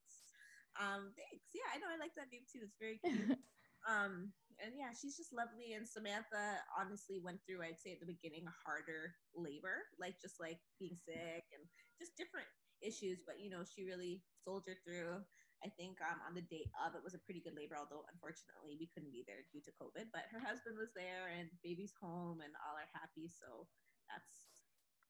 Um, 0.76 1.16
thanks. 1.16 1.48
Yeah, 1.56 1.68
I 1.72 1.80
know 1.80 1.88
I 1.88 2.00
like 2.00 2.16
that 2.20 2.32
name 2.32 2.44
too. 2.52 2.68
It's 2.68 2.76
very 2.80 3.00
cute. 3.00 3.40
um, 3.88 4.32
and 4.60 4.76
yeah, 4.76 4.92
she's 4.92 5.16
just 5.16 5.32
lovely. 5.36 5.76
And 5.76 5.88
Samantha 5.88 6.60
honestly 6.76 7.20
went 7.24 7.40
through, 7.44 7.64
I'd 7.64 7.80
say 7.80 7.92
at 7.96 8.00
the 8.04 8.12
beginning, 8.12 8.48
a 8.48 8.56
harder 8.64 9.16
labor, 9.36 9.88
like 10.00 10.20
just 10.20 10.40
like 10.40 10.60
being 10.80 10.96
sick 10.96 11.48
and 11.56 11.64
just 12.00 12.16
different 12.20 12.48
issues. 12.84 13.24
But 13.24 13.40
you 13.40 13.50
know, 13.52 13.64
she 13.64 13.86
really 13.88 14.24
soldiered 14.44 14.84
through. 14.84 15.24
I 15.64 15.70
think 15.80 15.98
um, 16.04 16.20
on 16.28 16.36
the 16.36 16.46
date 16.46 16.70
of 16.84 16.94
it 16.96 17.04
was 17.04 17.16
a 17.16 17.22
pretty 17.24 17.40
good 17.42 17.56
labor, 17.56 17.76
although 17.80 18.06
unfortunately 18.12 18.78
we 18.80 18.90
couldn't 18.94 19.12
be 19.12 19.24
there 19.26 19.42
due 19.54 19.62
to 19.66 19.72
COVID. 19.82 20.12
But 20.14 20.28
her 20.32 20.40
husband 20.40 20.76
was 20.78 20.92
there, 20.96 21.32
and 21.32 21.50
baby's 21.64 21.94
home, 22.02 22.42
and 22.44 22.54
all 22.62 22.76
are 22.78 22.90
happy. 22.94 23.26
So 23.32 23.66
that's 24.10 24.62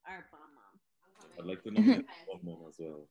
our 0.08 0.28
bomb 0.32 0.54
mom. 0.56 0.75
I'd 1.40 1.46
like 1.46 1.64
to 1.64 1.72
know 1.72 1.82
the 1.82 2.04
bomb 2.28 2.44
mom 2.44 2.62
as 2.70 2.75
well. 2.80 3.10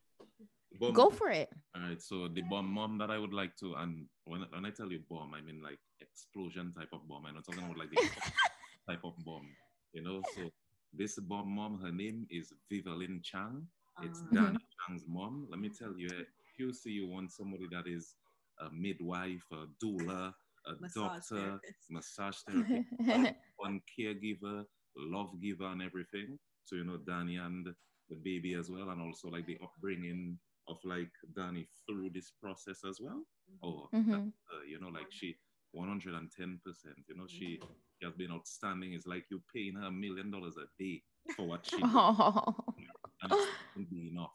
Bomb- 0.81 0.95
Go 0.95 1.11
for 1.11 1.31
it. 1.31 1.51
All 1.77 1.83
right, 1.83 2.01
so 2.01 2.29
the 2.29 2.43
bomb 2.43 2.71
mom 2.71 2.99
that 2.99 3.11
I 3.11 3.19
would 3.19 3.35
like 3.35 3.57
to, 3.59 3.75
and 3.75 4.07
when, 4.25 4.43
when 4.51 4.65
I 4.65 4.71
tell 4.71 4.91
you 4.91 5.01
bomb, 5.11 5.35
I 5.35 5.41
mean 5.41 5.61
like 5.63 5.79
explosion 6.01 6.73
type 6.73 6.89
of 6.93 7.07
bomb. 7.09 7.27
I'm 7.27 7.35
not 7.35 7.45
talking 7.45 7.65
about 7.65 7.77
like 7.79 7.91
the 7.91 7.99
type 8.89 9.03
of 9.05 9.15
bomb, 9.25 9.49
you 9.93 10.03
know. 10.03 10.23
So 10.35 10.51
this 10.95 11.19
bomb 11.19 11.51
mom, 11.51 11.81
her 11.83 11.91
name 11.91 12.27
is 12.31 12.53
Vivalin 12.71 13.21
Chang. 13.23 13.67
It's 14.03 14.21
Um, 14.21 14.29
Danny 14.33 14.59
Chang's 14.89 15.05
mom. 15.09 15.47
Let 15.51 15.59
me 15.61 15.69
tell 15.69 15.95
you, 15.99 16.11
if 16.55 16.61
you 16.65 16.73
see 16.73 16.91
you 16.91 17.07
want 17.09 17.33
somebody 17.33 17.67
that 17.73 17.87
is 17.87 18.15
a 18.61 18.71
midwife, 18.73 19.43
a 19.53 19.67
doula, 19.85 20.33
a 20.67 20.73
Massage 20.81 20.95
doctor, 20.95 21.37
therapist. 21.37 21.91
massage 21.91 22.37
therapist, 22.49 23.35
one 23.57 23.81
caregiver, 23.99 24.65
love 24.97 25.31
giver, 25.43 25.67
and 25.67 25.83
everything. 25.83 26.39
So 26.65 26.77
you 26.77 26.85
know 26.85 26.99
Danny 27.07 27.37
and 27.37 27.67
the 28.09 28.17
baby 28.25 28.55
as 28.55 28.71
well, 28.71 28.91
and 28.91 29.01
also 29.03 29.29
like 29.29 29.47
the 29.47 29.59
upbringing 29.63 30.39
of 30.69 30.77
like 30.85 31.11
Danny 31.37 31.67
through 31.87 32.11
this 32.15 32.33
process 32.43 32.81
as 32.89 32.99
well. 33.01 33.23
Oh, 33.63 33.89
Mhm. 33.93 34.11
that's, 34.11 34.39
uh, 34.55 34.63
you 34.67 34.81
know, 34.81 34.89
like 34.89 35.11
she 35.11 35.37
110 35.73 36.61
percent. 36.65 36.97
You 37.09 37.17
know, 37.17 37.27
she, 37.29 37.61
she 37.99 38.05
has 38.07 38.15
been 38.15 38.31
outstanding. 38.33 38.93
It's 38.95 39.07
like 39.07 39.25
you're 39.31 39.45
paying 39.55 39.75
her 39.75 39.89
a 39.89 39.93
million 39.93 40.31
dollars 40.31 40.57
a 40.57 40.67
day 40.83 41.03
for 41.37 41.47
what 41.47 41.67
she, 41.67 41.77
does, 41.81 41.91
Oh. 41.95 42.55
and 43.23 43.33
it 43.33 43.39
won't 43.77 43.91
be 43.91 44.09
enough. 44.09 44.33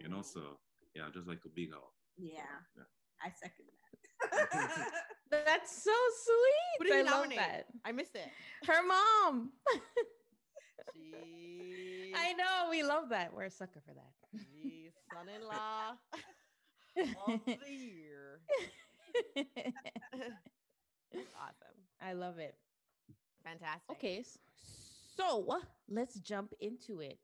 You 0.00 0.08
know, 0.08 0.22
so 0.22 0.58
yeah, 0.94 1.04
just 1.12 1.26
like 1.26 1.40
a 1.44 1.48
big 1.48 1.70
out. 1.74 1.92
Yeah, 2.16 2.40
Yeah. 2.76 2.84
I 3.22 3.30
second 3.30 3.66
that. 4.32 4.90
That's 5.30 5.82
so 5.82 5.90
sweet. 6.24 6.78
Who 6.78 6.84
did 6.84 6.94
I 6.94 6.98
you 6.98 7.04
love 7.04 7.30
that. 7.36 7.66
I 7.84 7.92
missed 7.92 8.14
it. 8.14 8.28
Her 8.66 8.82
mom. 8.86 9.50
Jeez. 10.96 12.12
I 12.14 12.32
know. 12.34 12.68
We 12.70 12.82
love 12.82 13.08
that. 13.10 13.32
We're 13.34 13.44
a 13.44 13.50
sucker 13.50 13.80
for 13.86 13.94
that. 13.94 14.38
Jeez. 14.38 14.92
son-in-law 15.12 15.96
of 17.26 17.40
the 17.46 17.72
year. 17.72 18.40
awesome. 21.16 21.78
I 22.00 22.12
love 22.12 22.38
it. 22.38 22.54
Fantastic. 23.44 23.90
Okay, 23.90 24.24
so 25.16 25.58
let's 25.88 26.18
jump 26.20 26.52
into 26.60 27.00
it. 27.00 27.18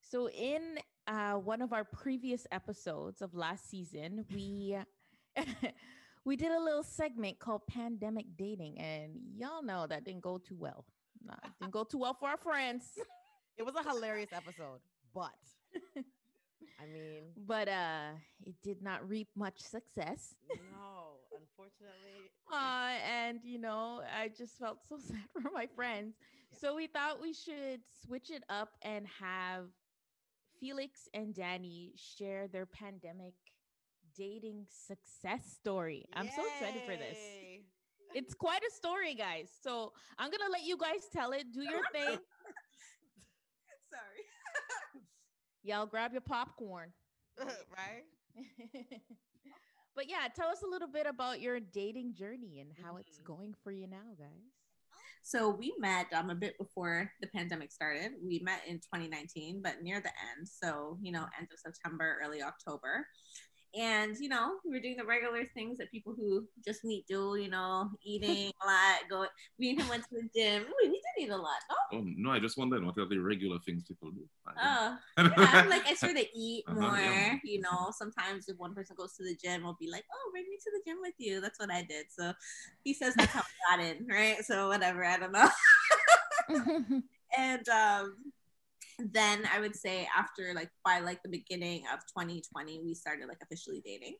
So, 0.00 0.28
in 0.28 0.78
uh, 1.06 1.34
one 1.34 1.62
of 1.62 1.72
our 1.72 1.84
previous 1.84 2.46
episodes 2.52 3.22
of 3.22 3.34
last 3.34 3.68
season, 3.68 4.24
we 4.34 4.76
we 6.24 6.36
did 6.36 6.52
a 6.52 6.60
little 6.60 6.82
segment 6.82 7.38
called 7.38 7.62
"Pandemic 7.66 8.26
Dating," 8.36 8.78
and 8.78 9.12
y'all 9.36 9.62
know 9.62 9.86
that 9.86 10.04
didn't 10.04 10.22
go 10.22 10.38
too 10.38 10.56
well. 10.58 10.84
Nah, 11.24 11.34
it 11.44 11.52
didn't 11.60 11.72
go 11.72 11.84
too 11.84 11.98
well 11.98 12.14
for 12.14 12.28
our 12.28 12.38
friends. 12.38 12.84
It 13.58 13.64
was 13.64 13.74
a 13.76 13.82
hilarious 13.86 14.30
episode, 14.32 14.80
but 15.14 15.36
I 16.80 16.86
mean, 16.86 17.24
but 17.46 17.68
uh, 17.68 18.12
it 18.46 18.54
did 18.62 18.80
not 18.82 19.06
reap 19.06 19.28
much 19.36 19.60
success. 19.60 20.34
no, 20.72 21.18
unfortunately. 21.38 22.30
Uh, 22.50 22.94
and 23.06 23.40
you 23.44 23.58
know, 23.58 24.00
I 24.18 24.28
just 24.28 24.56
felt 24.58 24.78
so 24.88 24.96
sad 24.98 25.20
for 25.34 25.50
my 25.52 25.66
friends. 25.76 26.14
So 26.58 26.74
we 26.74 26.86
thought 26.86 27.20
we 27.20 27.34
should 27.34 27.82
switch 28.06 28.30
it 28.30 28.42
up 28.48 28.70
and 28.82 29.06
have 29.20 29.66
Felix 30.62 31.08
and 31.12 31.34
Danny 31.34 31.92
share 31.96 32.46
their 32.46 32.66
pandemic 32.66 33.34
dating 34.16 34.64
success 34.70 35.42
story. 35.58 36.04
I'm 36.14 36.28
so 36.28 36.42
excited 36.46 36.82
for 36.86 36.96
this. 36.96 37.18
It's 38.14 38.34
quite 38.34 38.60
a 38.62 38.70
story, 38.74 39.14
guys. 39.14 39.48
So 39.62 39.94
I'm 40.18 40.30
gonna 40.30 40.50
let 40.52 40.64
you 40.64 40.76
guys 40.76 41.08
tell 41.10 41.32
it. 41.32 41.50
Do 41.50 41.62
your 41.62 41.80
thing. 41.92 42.18
Sorry. 43.90 44.22
Y'all 45.62 45.86
grab 45.86 46.12
your 46.12 46.20
popcorn. 46.20 46.92
right? 47.40 48.04
but 49.96 50.10
yeah, 50.10 50.28
tell 50.36 50.48
us 50.48 50.60
a 50.62 50.66
little 50.70 50.88
bit 50.88 51.06
about 51.06 51.40
your 51.40 51.58
dating 51.58 52.12
journey 52.12 52.60
and 52.60 52.70
how 52.84 52.98
it's 52.98 53.18
Mhm. 53.18 53.24
going 53.24 53.54
for 53.64 53.70
you 53.72 53.86
now, 53.86 54.14
guys. 54.18 54.52
So 55.22 55.50
we 55.50 55.72
met 55.78 56.06
um, 56.12 56.30
a 56.30 56.34
bit 56.34 56.58
before 56.58 57.10
the 57.20 57.28
pandemic 57.28 57.70
started. 57.70 58.12
We 58.22 58.40
met 58.40 58.62
in 58.66 58.76
2019, 58.76 59.62
but 59.62 59.82
near 59.82 60.00
the 60.00 60.08
end. 60.08 60.48
So, 60.48 60.98
you 61.00 61.12
know, 61.12 61.24
end 61.38 61.48
of 61.52 61.58
September, 61.58 62.18
early 62.22 62.42
October. 62.42 63.06
And, 63.78 64.16
you 64.18 64.28
know, 64.28 64.56
we 64.64 64.70
were 64.72 64.80
doing 64.80 64.96
the 64.96 65.04
regular 65.04 65.46
things 65.54 65.78
that 65.78 65.90
people 65.90 66.14
who 66.14 66.46
just 66.64 66.84
meet 66.84 67.06
do, 67.06 67.36
you 67.36 67.48
know, 67.48 67.90
eating 68.04 68.52
a 68.62 68.66
lot, 68.66 68.98
go. 69.08 69.26
Me 69.58 69.70
and 69.70 69.80
him 69.80 69.88
went 69.88 70.02
to 70.04 70.08
the 70.12 70.28
gym. 70.34 70.64
We, 70.82 70.88
we 70.90 71.00
did 71.16 71.24
eat 71.26 71.30
a 71.30 71.36
lot, 71.36 71.60
no? 71.70 71.98
Oh 71.98 72.04
no, 72.04 72.30
I 72.30 72.38
just 72.38 72.58
wondered 72.58 72.84
what 72.84 72.98
are 72.98 73.06
the 73.08 73.18
regular 73.18 73.58
things 73.64 73.84
people 73.84 74.10
do. 74.10 74.28
Oh, 74.62 74.98
yeah, 75.38 75.64
like 75.68 75.86
I 75.86 75.94
sort 75.96 76.16
of 76.16 76.24
eat 76.34 76.64
Uh-huh, 76.68 76.80
more. 76.80 76.96
yeah. 76.98 77.34
You 77.44 77.60
know, 77.60 77.90
sometimes 77.96 78.48
if 78.48 78.58
one 78.58 78.74
person 78.74 78.94
goes 78.98 79.14
to 79.16 79.24
the 79.24 79.36
gym, 79.36 79.64
I'll 79.64 79.76
be 79.80 79.90
like, 79.90 80.04
"Oh, 80.12 80.30
bring 80.32 80.44
me 80.48 80.56
to 80.56 80.70
the 80.72 80.90
gym 80.90 80.98
with 81.00 81.14
you." 81.18 81.40
That's 81.40 81.58
what 81.58 81.70
I 81.70 81.82
did. 81.82 82.06
So 82.10 82.32
he 82.84 82.92
says 82.94 83.14
that's 83.14 83.32
how 83.32 83.40
I 83.40 83.76
got 83.76 83.84
in, 83.84 84.06
right? 84.06 84.44
So 84.44 84.68
whatever, 84.68 85.04
I 85.04 85.18
don't 85.18 85.32
know. 85.32 85.48
and 87.38 87.68
um, 87.68 88.16
then 88.98 89.42
I 89.52 89.60
would 89.60 89.76
say 89.76 90.08
after 90.16 90.52
like 90.54 90.70
by 90.84 91.00
like 91.00 91.22
the 91.22 91.28
beginning 91.28 91.84
of 91.92 92.00
2020, 92.16 92.80
we 92.84 92.94
started 92.94 93.28
like 93.28 93.38
officially 93.42 93.82
dating, 93.84 94.16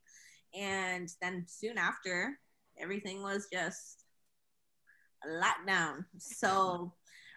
and 0.54 1.08
then 1.20 1.44
soon 1.48 1.78
after, 1.78 2.38
everything 2.78 3.22
was 3.22 3.48
just 3.52 4.04
a 5.24 5.28
lockdown. 5.28 6.04
So 6.18 6.92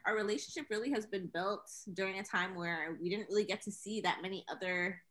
our 0.05 0.15
relationship 0.15 0.67
really 0.69 0.91
has 0.91 1.05
been 1.05 1.29
built 1.33 1.69
during 1.93 2.19
a 2.19 2.23
time 2.23 2.55
where 2.55 2.97
we 3.01 3.09
didn't 3.09 3.29
really 3.29 3.45
get 3.45 3.61
to 3.63 3.71
see 3.71 4.01
that 4.01 4.21
many 4.21 4.45
other 4.49 5.01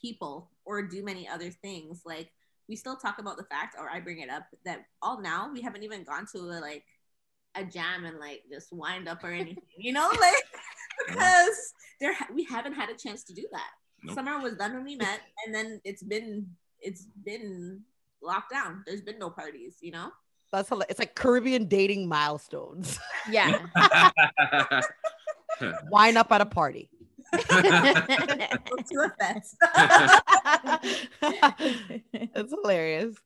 people 0.00 0.50
or 0.64 0.82
do 0.82 1.04
many 1.04 1.28
other 1.28 1.50
things. 1.50 2.02
Like 2.04 2.30
we 2.68 2.76
still 2.76 2.96
talk 2.96 3.18
about 3.18 3.36
the 3.36 3.44
fact, 3.44 3.76
or 3.78 3.88
I 3.88 4.00
bring 4.00 4.20
it 4.20 4.30
up, 4.30 4.44
that 4.64 4.84
all 5.00 5.20
now 5.20 5.50
we 5.52 5.62
haven't 5.62 5.84
even 5.84 6.04
gone 6.04 6.26
to 6.32 6.38
a, 6.38 6.58
like 6.60 6.84
a 7.54 7.64
jam 7.64 8.04
and 8.04 8.18
like 8.18 8.42
just 8.50 8.72
wind 8.72 9.08
up 9.08 9.22
or 9.22 9.30
anything, 9.30 9.62
you 9.76 9.92
know, 9.92 10.10
like 10.20 10.44
because 11.12 11.72
there 12.00 12.14
ha- 12.14 12.28
we 12.34 12.44
haven't 12.44 12.74
had 12.74 12.88
a 12.90 12.94
chance 12.94 13.22
to 13.24 13.34
do 13.34 13.46
that. 13.52 13.70
Nope. 14.04 14.14
Summer 14.16 14.40
was 14.40 14.54
done 14.56 14.74
when 14.74 14.84
we 14.84 14.96
met, 14.96 15.20
and 15.46 15.54
then 15.54 15.80
it's 15.84 16.02
been 16.02 16.46
it's 16.80 17.06
been 17.24 17.82
locked 18.22 18.50
down. 18.50 18.82
There's 18.86 19.02
been 19.02 19.18
no 19.18 19.30
parties, 19.30 19.76
you 19.80 19.92
know. 19.92 20.10
That's 20.52 20.68
hilarious. 20.68 20.90
It's 20.90 20.98
like 20.98 21.14
Caribbean 21.14 21.66
dating 21.66 22.08
milestones. 22.08 22.98
yeah. 23.30 23.58
Wine 25.90 26.16
up 26.16 26.30
at 26.32 26.40
a 26.40 26.46
party. 26.46 26.90
Go 27.32 27.38
to 27.38 28.96
a 29.00 29.12
fest. 29.18 29.56
it's 32.12 32.52
hilarious. 32.52 33.16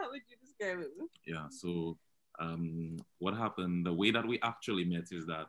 How 0.00 0.10
would 0.10 0.22
you 0.28 0.36
describe 0.44 0.80
it? 0.80 0.90
yeah 1.26 1.46
so 1.50 1.98
um 2.38 2.96
what 3.18 3.34
happened 3.34 3.84
the 3.84 3.92
way 3.92 4.10
that 4.10 4.26
we 4.26 4.38
actually 4.42 4.84
met 4.84 5.04
is 5.10 5.26
that 5.26 5.46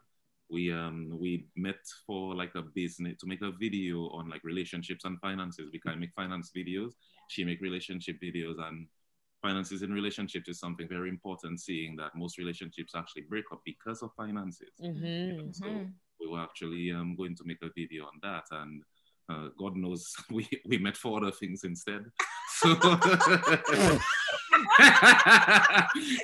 we 0.49 0.71
um 0.71 1.17
we 1.19 1.45
met 1.55 1.79
for 2.05 2.35
like 2.35 2.53
a 2.55 2.61
business 2.61 3.17
to 3.19 3.27
make 3.27 3.41
a 3.41 3.51
video 3.51 4.09
on 4.09 4.29
like 4.29 4.43
relationships 4.43 5.05
and 5.05 5.19
finances 5.19 5.69
because 5.71 5.91
i 5.93 5.95
make 5.95 6.13
finance 6.15 6.51
videos 6.55 6.91
she 7.27 7.43
make 7.43 7.61
relationship 7.61 8.17
videos 8.21 8.55
and 8.67 8.87
finances 9.41 9.81
in 9.81 9.91
relationships 9.93 10.47
is 10.49 10.59
something 10.59 10.87
very 10.87 11.09
important 11.09 11.59
seeing 11.59 11.95
that 11.95 12.15
most 12.15 12.37
relationships 12.37 12.93
actually 12.95 13.23
break 13.23 13.45
up 13.51 13.61
because 13.65 14.01
of 14.01 14.09
finances 14.15 14.69
Mm-hmm. 14.81 15.51
so 15.51 15.65
Mhm. 15.65 15.93
we 16.19 16.27
were 16.27 16.39
actually 16.41 16.91
um, 16.91 17.15
going 17.15 17.35
to 17.35 17.43
make 17.45 17.61
a 17.61 17.69
video 17.75 18.05
on 18.05 18.19
that 18.21 18.45
and 18.51 18.83
uh, 19.29 19.49
god 19.57 19.75
knows 19.75 20.15
we, 20.31 20.47
we 20.65 20.77
met 20.77 20.95
for 20.97 21.17
other 21.17 21.31
things 21.31 21.63
instead 21.63 22.05
so 22.57 22.69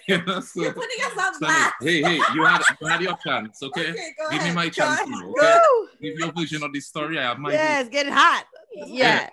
you 0.07 0.23
know, 0.25 0.39
so, 0.39 0.61
You're 0.61 0.73
putting 0.73 1.03
us 1.03 1.17
on 1.19 1.33
so, 1.33 1.39
blast. 1.39 1.73
hey 1.81 2.01
hey 2.01 2.19
you 2.33 2.43
had 2.43 2.61
you 2.81 2.87
had 2.87 3.01
your 3.01 3.17
chance 3.25 3.61
okay, 3.61 3.93
go 4.17 4.29
give 4.31 4.43
me 4.43 4.51
my 4.53 4.65
go 4.65 4.71
chance 4.71 5.07
now, 5.07 5.27
okay 5.29 5.59
give 6.01 6.17
your 6.17 6.31
version 6.31 6.63
of 6.63 6.73
the 6.73 6.79
story 6.79 7.19
i 7.19 7.23
have 7.23 7.39
my 7.39 7.51
Yeah, 7.51 7.79
it's 7.81 7.89
getting 7.89 8.11
hot. 8.11 8.45
yeah. 8.87 9.29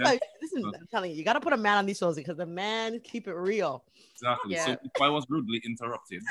Like, 0.00 0.22
listen, 0.40 0.64
I'm 0.64 0.86
telling 0.90 1.10
you, 1.10 1.16
you 1.16 1.24
got 1.24 1.32
to 1.32 1.40
put 1.40 1.52
a 1.52 1.56
man 1.56 1.78
on 1.78 1.86
these 1.86 1.98
shows 1.98 2.16
because 2.16 2.36
the 2.36 2.46
man 2.46 3.00
keep 3.00 3.26
it 3.26 3.34
real. 3.34 3.84
Exactly. 4.14 4.56
So 4.56 4.72
if 4.72 5.02
I 5.02 5.08
was 5.08 5.26
rudely 5.28 5.60
interrupted. 5.64 6.22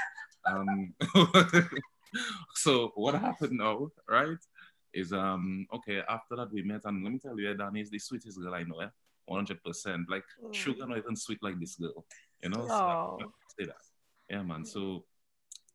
Um, 0.46 0.94
so 2.56 2.92
what 2.96 3.16
happened 3.16 3.58
now, 3.58 3.90
right? 4.10 4.38
Is 5.02 5.14
um 5.14 5.68
okay 5.78 5.98
after 6.10 6.36
that 6.38 6.52
we 6.52 6.62
met 6.64 6.82
and 6.86 7.04
let 7.04 7.14
me 7.14 7.20
tell 7.20 7.40
you, 7.40 7.54
Danny 7.54 7.82
is 7.82 7.92
the 7.92 8.00
sweetest 8.00 8.40
girl 8.42 8.56
I 8.56 8.64
know, 8.64 8.80
eh? 8.80 8.90
100 9.26 9.64
percent. 9.64 10.10
Like 10.10 10.26
Mm. 10.44 10.54
sugar 10.62 10.86
not 10.88 10.98
even 10.98 11.16
sweet 11.16 11.42
like 11.44 11.60
this 11.60 11.76
girl, 11.76 12.06
you 12.44 12.50
know. 12.50 12.64
So 12.68 12.84
Oh. 12.86 13.18
I 13.22 13.26
say 13.58 13.66
that. 13.72 13.84
Yeah, 14.30 14.44
man. 14.44 14.66
So 14.66 14.82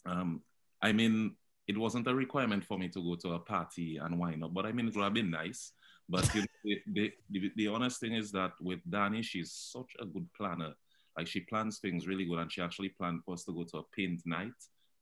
um 0.07 0.43
I 0.89 0.91
mean 0.93 1.37
it 1.69 1.79
wasn't 1.79 2.09
a 2.09 2.15
requirement 2.25 2.65
for 2.65 2.77
me 2.83 2.89
to 2.89 3.01
go 3.09 3.15
to 3.23 3.29
a 3.35 3.39
party 3.39 3.89
and 4.03 4.19
wine 4.19 4.43
up, 4.43 4.53
but 4.53 4.67
I 4.67 4.73
mean 4.73 4.89
it 4.89 4.95
would 4.97 5.05
have 5.05 5.15
been 5.15 5.31
nice. 5.31 5.73
But 6.09 6.27
you 6.35 6.41
know, 6.43 6.47
the, 6.65 6.75
the, 6.97 7.13
the, 7.31 7.53
the 7.61 7.69
honest 7.69 8.01
thing 8.01 8.15
is 8.23 8.33
that 8.33 8.53
with 8.61 8.81
Danny, 8.91 9.23
she's 9.23 9.53
such 9.53 9.93
a 10.01 10.05
good 10.05 10.27
planner. 10.37 10.73
Like 11.17 11.29
she 11.29 11.41
plans 11.51 11.79
things 11.79 12.09
really 12.11 12.25
good, 12.25 12.41
and 12.41 12.51
she 12.53 12.61
actually 12.61 12.89
planned 12.99 13.21
for 13.25 13.35
us 13.35 13.45
to 13.45 13.53
go 13.53 13.63
to 13.71 13.79
a 13.79 13.85
paint 13.97 14.21
night, 14.27 14.59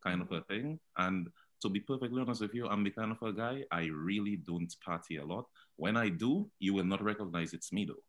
kind 0.07 0.21
of 0.21 0.31
a 0.31 0.43
thing. 0.43 0.79
And 1.07 1.29
to 1.61 1.69
be 1.69 1.81
perfectly 1.81 2.21
honest 2.21 2.40
with 2.40 2.55
you, 2.55 2.67
I'm 2.67 2.85
the 2.85 2.90
kind 2.90 3.12
of 3.12 3.23
a 3.23 3.33
guy 3.33 3.64
I 3.71 3.87
really 3.93 4.37
don't 4.37 4.75
party 4.85 5.17
a 5.17 5.25
lot. 5.25 5.47
When 5.76 5.97
I 5.97 6.09
do, 6.09 6.50
you 6.59 6.75
will 6.75 6.85
not 6.85 7.02
recognize 7.02 7.52
it's 7.52 7.73
me 7.73 7.85
though, 7.85 8.02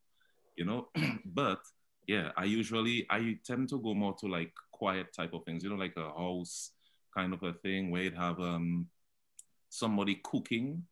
you 0.56 0.66
know. 0.66 0.90
but 1.26 1.60
yeah, 2.08 2.32
I 2.38 2.46
usually 2.46 3.06
I 3.10 3.38
tend 3.46 3.70
to 3.70 3.80
go 3.80 3.94
more 3.94 4.16
to 4.20 4.28
like 4.28 4.54
quiet 4.72 5.14
type 5.14 5.34
of 5.34 5.44
things, 5.46 5.64
you 5.64 5.70
know, 5.70 5.76
like 5.76 5.96
a 5.98 6.10
house 6.10 6.72
kind 7.16 7.34
of 7.34 7.44
a 7.44 7.54
thing 7.54 7.92
where 7.92 8.04
you 8.04 8.12
have 8.12 8.40
um 8.40 8.88
somebody 9.70 10.20
cooking 10.24 10.84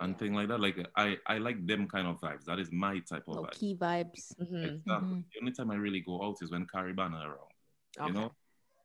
and 0.00 0.18
thing 0.18 0.34
like 0.34 0.48
that. 0.48 0.60
Like 0.60 0.76
I 0.96 1.16
I 1.26 1.38
like 1.38 1.66
them 1.66 1.86
kind 1.88 2.06
of 2.06 2.20
vibes. 2.20 2.44
That 2.44 2.58
is 2.58 2.70
my 2.72 2.98
type 3.00 3.24
of 3.28 3.36
vibe. 3.36 3.50
key 3.52 3.76
vibes. 3.76 4.34
Mhm. 4.40 4.64
Exactly. 4.64 4.94
Mhm. 4.94 5.24
The 5.32 5.40
only 5.40 5.52
time 5.52 5.70
I 5.70 5.76
really 5.76 6.00
go 6.00 6.22
out 6.22 6.36
is 6.42 6.50
when 6.50 6.66
Caribana 6.66 7.24
around. 7.24 7.52
Okay. 7.98 8.06
You 8.06 8.12
know. 8.12 8.32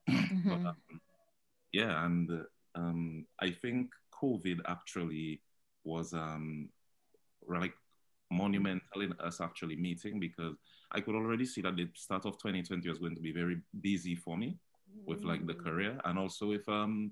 Mhm. 0.10 0.28
But, 0.46 0.68
um, 0.70 1.02
yeah, 1.72 2.06
and 2.06 2.30
uh, 2.30 2.44
um, 2.76 3.26
I 3.40 3.52
think 3.52 3.92
COVID 4.22 4.60
actually 4.68 5.42
was 5.84 6.14
um, 6.14 6.70
like 7.48 7.74
monumental 8.32 9.02
in 9.02 9.14
us 9.20 9.42
actually 9.42 9.76
meeting 9.76 10.20
because 10.20 10.56
I 10.92 11.02
could 11.02 11.16
already 11.16 11.46
see 11.46 11.62
that 11.62 11.76
the 11.76 11.90
start 11.96 12.26
of 12.26 12.38
2020 12.38 12.88
was 12.88 13.00
going 13.00 13.16
to 13.16 13.22
be 13.22 13.34
very 13.34 13.58
busy 13.82 14.16
for 14.16 14.38
me 14.38 14.58
with 15.06 15.24
like 15.24 15.46
the 15.46 15.54
career 15.54 16.00
and 16.06 16.18
also 16.20 16.48
with 16.48 16.68
um 16.70 17.12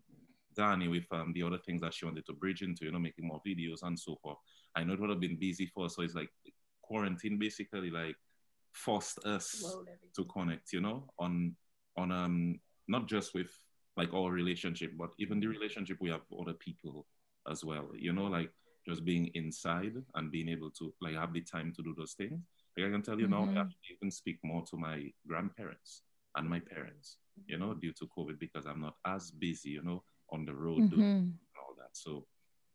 Danny 0.56 0.88
with 0.88 1.06
um 1.12 1.34
the 1.34 1.44
other 1.44 1.58
things 1.58 1.82
that 1.82 1.94
she 1.94 2.06
wanted 2.06 2.26
to 2.26 2.34
bridge 2.34 2.62
into, 2.62 2.86
you 2.86 2.92
know, 2.92 3.00
making 3.00 3.28
more 3.28 3.42
videos 3.46 3.84
and 3.84 3.98
so 4.00 4.18
forth. 4.22 4.38
I 4.76 4.84
know 4.84 4.94
it 4.94 5.00
would 5.00 5.10
have 5.10 5.20
been 5.20 5.40
busy 5.40 5.66
for 5.66 5.86
us, 5.86 5.96
so 5.96 6.02
it's 6.02 6.16
like 6.16 6.30
quarantine 6.82 7.38
basically 7.38 7.90
like 7.90 8.16
forced 8.74 9.20
us 9.26 9.78
to 10.16 10.24
connect, 10.26 10.74
you 10.74 10.82
know, 10.82 11.06
on 11.20 11.56
on 11.98 12.12
um 12.12 12.60
not 12.88 13.08
just 13.08 13.34
with 13.34 13.50
like 13.98 14.14
our 14.14 14.32
relationship, 14.32 14.94
but 14.98 15.12
even 15.20 15.40
the 15.40 15.48
relationship 15.48 15.98
we 16.00 16.10
have 16.10 16.22
with 16.30 16.42
other 16.42 16.54
people 16.54 17.06
as 17.50 17.64
well. 17.64 17.90
You 17.96 18.14
know, 18.14 18.26
like 18.26 18.52
just 18.88 19.06
being 19.06 19.30
inside 19.34 19.94
and 20.16 20.32
being 20.32 20.50
able 20.50 20.72
to 20.72 20.94
like 21.02 21.16
have 21.16 21.34
the 21.34 21.42
time 21.42 21.74
to 21.76 21.84
do 21.84 21.94
those 21.98 22.14
things. 22.14 22.40
Like 22.78 22.88
I 22.88 22.92
can 22.92 23.02
tell 23.02 23.20
you 23.20 23.28
mm-hmm. 23.28 23.54
now, 23.54 23.62
I 23.62 23.66
even 23.96 24.12
speak 24.12 24.40
more 24.44 24.64
to 24.70 24.78
my 24.78 25.12
grandparents 25.28 26.04
and 26.36 26.50
my 26.50 26.60
parents, 26.60 27.18
you 27.48 27.58
know, 27.58 27.74
due 27.74 27.94
to 27.94 28.08
COVID 28.18 28.40
because 28.40 28.66
I'm 28.66 28.82
not 28.82 28.96
as 29.06 29.32
busy, 29.32 29.72
you 29.72 29.84
know, 29.84 30.04
on 30.32 30.46
the 30.46 30.54
road 30.54 30.84
mm-hmm. 30.84 30.96
doing 30.96 31.34
all 31.58 31.76
that. 31.78 31.90
So 31.94 32.26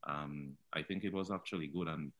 um, 0.06 0.56
I 0.72 0.82
think 0.82 1.04
it 1.04 1.12
was 1.12 1.30
actually 1.30 1.68
good. 1.68 1.88
And 1.88 2.12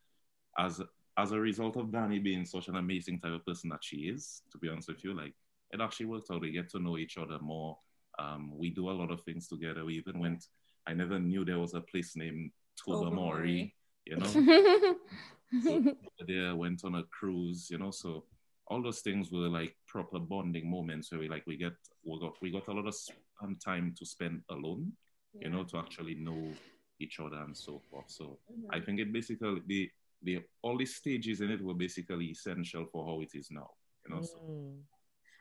as 0.57 0.81
as 1.17 1.31
a 1.31 1.39
result 1.39 1.77
of 1.77 1.91
Danny 1.91 2.19
being 2.19 2.45
such 2.45 2.67
an 2.67 2.75
amazing 2.75 3.19
type 3.19 3.31
of 3.31 3.45
person 3.45 3.69
that 3.69 3.83
she 3.83 3.97
is, 3.97 4.41
to 4.51 4.57
be 4.57 4.67
honest 4.67 4.89
with 4.89 5.03
you, 5.03 5.13
like 5.13 5.33
it 5.71 5.81
actually 5.81 6.07
worked 6.07 6.29
out. 6.31 6.41
We 6.41 6.51
get 6.51 6.69
to 6.71 6.79
know 6.79 6.97
each 6.97 7.17
other 7.17 7.39
more. 7.39 7.77
Um, 8.19 8.51
we 8.57 8.69
do 8.69 8.89
a 8.89 8.91
lot 8.91 9.11
of 9.11 9.21
things 9.21 9.47
together. 9.47 9.85
We 9.85 9.95
even 9.95 10.19
went. 10.19 10.45
I 10.87 10.93
never 10.93 11.19
knew 11.19 11.43
there 11.43 11.59
was 11.59 11.73
a 11.73 11.81
place 11.81 12.15
named 12.15 12.51
Tobermory, 12.77 13.73
you 14.05 14.17
know. 14.17 14.25
so 15.63 15.93
there 16.27 16.55
went 16.55 16.83
on 16.83 16.95
a 16.95 17.03
cruise, 17.03 17.69
you 17.69 17.77
know. 17.77 17.91
So 17.91 18.25
all 18.67 18.81
those 18.81 18.99
things 18.99 19.31
were 19.31 19.49
like 19.49 19.75
proper 19.87 20.19
bonding 20.19 20.69
moments 20.69 21.11
where 21.11 21.19
we 21.19 21.29
like 21.29 21.45
we 21.45 21.57
get 21.57 21.73
we 22.03 22.19
got 22.19 22.33
we 22.41 22.51
got 22.51 22.67
a 22.67 22.73
lot 22.73 22.87
of 22.87 22.95
um, 23.41 23.57
time 23.63 23.93
to 23.97 24.05
spend 24.05 24.41
alone, 24.49 24.91
yeah. 25.33 25.47
you 25.47 25.53
know, 25.53 25.63
to 25.63 25.77
actually 25.77 26.15
know 26.15 26.51
each 26.99 27.19
other 27.19 27.37
and 27.37 27.55
so 27.55 27.81
forth. 27.89 28.09
So 28.09 28.39
mm-hmm. 28.51 28.71
I 28.71 28.79
think 28.79 28.99
it 28.99 29.11
basically 29.11 29.61
the 29.67 29.89
the 30.23 30.39
all 30.61 30.77
these 30.77 30.95
stages 30.95 31.41
in 31.41 31.51
it 31.51 31.61
were 31.61 31.73
basically 31.73 32.25
essential 32.25 32.85
for 32.91 33.05
how 33.05 33.21
it 33.21 33.31
is 33.33 33.49
now, 33.51 33.69
you 34.07 34.15
know. 34.15 34.21
So. 34.21 34.75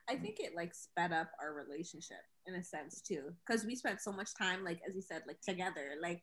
I 0.09 0.17
think 0.17 0.37
it 0.39 0.53
like 0.55 0.75
sped 0.75 1.13
up 1.13 1.31
our 1.41 1.55
relationship 1.55 2.19
in 2.47 2.55
a 2.55 2.65
sense 2.65 3.01
too, 3.01 3.33
because 3.47 3.65
we 3.65 3.75
spent 3.75 4.01
so 4.01 4.13
much 4.13 4.31
time, 4.37 4.65
like 4.65 4.81
as 4.89 4.95
you 4.95 5.03
said, 5.03 5.23
like 5.27 5.41
together. 5.41 5.93
Like 6.01 6.23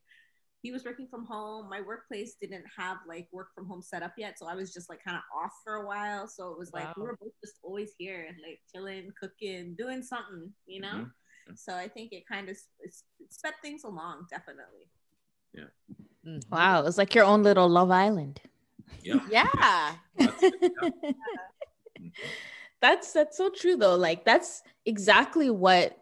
he 0.61 0.71
was 0.71 0.85
working 0.85 1.07
from 1.07 1.25
home. 1.25 1.69
My 1.69 1.81
workplace 1.81 2.35
didn't 2.39 2.65
have 2.77 2.97
like 3.07 3.27
work 3.31 3.47
from 3.55 3.67
home 3.67 3.81
set 3.81 4.03
up 4.03 4.13
yet, 4.17 4.37
so 4.37 4.47
I 4.47 4.55
was 4.55 4.73
just 4.73 4.89
like 4.89 5.03
kind 5.03 5.17
of 5.17 5.23
off 5.35 5.51
for 5.63 5.75
a 5.75 5.85
while. 5.85 6.27
So 6.27 6.51
it 6.51 6.59
was 6.59 6.71
like 6.73 6.85
wow. 6.85 6.93
we 6.97 7.03
were 7.03 7.17
both 7.19 7.33
just 7.43 7.55
always 7.63 7.91
here, 7.97 8.27
like 8.47 8.59
chilling, 8.71 9.11
cooking, 9.19 9.75
doing 9.77 10.03
something, 10.03 10.51
you 10.67 10.81
know. 10.81 10.87
Mm-hmm. 10.87 11.55
So 11.55 11.75
I 11.75 11.87
think 11.87 12.13
it 12.13 12.27
kind 12.27 12.49
of 12.49 12.57
it 12.81 12.93
sped 13.29 13.53
things 13.63 13.83
along, 13.83 14.27
definitely. 14.29 14.85
Yeah. 15.53 15.63
Mm-hmm. 16.27 16.55
Wow, 16.55 16.81
it 16.81 16.85
was 16.85 16.97
like 16.97 17.15
your 17.15 17.25
own 17.25 17.41
little 17.41 17.67
Love 17.67 17.89
Island. 17.89 18.39
Yeah. 19.03 19.19
yeah. 19.31 19.95
That's, 20.17 20.43
yeah. 20.43 20.89
that's 22.81 23.13
that's 23.13 23.37
so 23.37 23.49
true 23.49 23.75
though. 23.77 23.95
Like 23.95 24.25
that's 24.25 24.63
exactly 24.85 25.49
what 25.49 25.97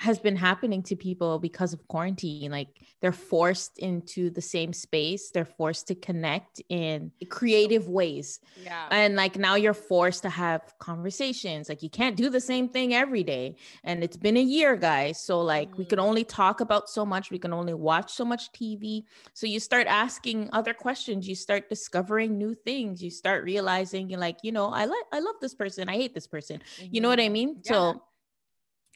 has 0.00 0.18
been 0.18 0.34
happening 0.34 0.82
to 0.82 0.96
people 0.96 1.38
because 1.38 1.74
of 1.74 1.86
quarantine. 1.86 2.50
Like 2.50 2.68
they're 3.02 3.12
forced 3.12 3.78
into 3.78 4.30
the 4.30 4.40
same 4.40 4.72
space, 4.72 5.30
they're 5.30 5.44
forced 5.44 5.88
to 5.88 5.94
connect 5.94 6.62
in 6.70 7.12
creative 7.28 7.86
ways. 7.86 8.40
Yeah. 8.64 8.88
And 8.90 9.14
like 9.14 9.36
now 9.36 9.56
you're 9.56 9.74
forced 9.74 10.22
to 10.22 10.30
have 10.30 10.62
conversations. 10.78 11.68
Like 11.68 11.82
you 11.82 11.90
can't 11.90 12.16
do 12.16 12.30
the 12.30 12.40
same 12.40 12.70
thing 12.70 12.94
every 12.94 13.22
day. 13.22 13.56
And 13.84 14.02
it's 14.02 14.16
been 14.16 14.38
a 14.38 14.42
year, 14.42 14.74
guys. 14.74 15.20
So 15.20 15.42
like 15.42 15.68
mm-hmm. 15.68 15.80
we 15.80 15.84
can 15.84 15.98
only 15.98 16.24
talk 16.24 16.62
about 16.62 16.88
so 16.88 17.04
much, 17.04 17.30
we 17.30 17.38
can 17.38 17.52
only 17.52 17.74
watch 17.74 18.10
so 18.10 18.24
much 18.24 18.50
TV. 18.52 19.04
So 19.34 19.46
you 19.46 19.60
start 19.60 19.86
asking 19.86 20.48
other 20.54 20.72
questions, 20.72 21.28
you 21.28 21.34
start 21.34 21.68
discovering 21.68 22.38
new 22.38 22.54
things, 22.54 23.02
you 23.02 23.10
start 23.10 23.44
realizing 23.44 24.08
you're 24.08 24.18
like, 24.18 24.38
you 24.42 24.52
know, 24.52 24.70
I 24.70 24.86
like 24.86 25.04
I 25.12 25.20
love 25.20 25.36
this 25.42 25.54
person, 25.54 25.90
I 25.90 25.96
hate 25.96 26.14
this 26.14 26.26
person. 26.26 26.62
Mm-hmm. 26.80 26.94
You 26.94 27.00
know 27.02 27.10
what 27.10 27.20
I 27.20 27.24
mm-hmm. 27.24 27.32
mean? 27.34 27.60
Yeah. 27.64 27.72
So 27.72 28.02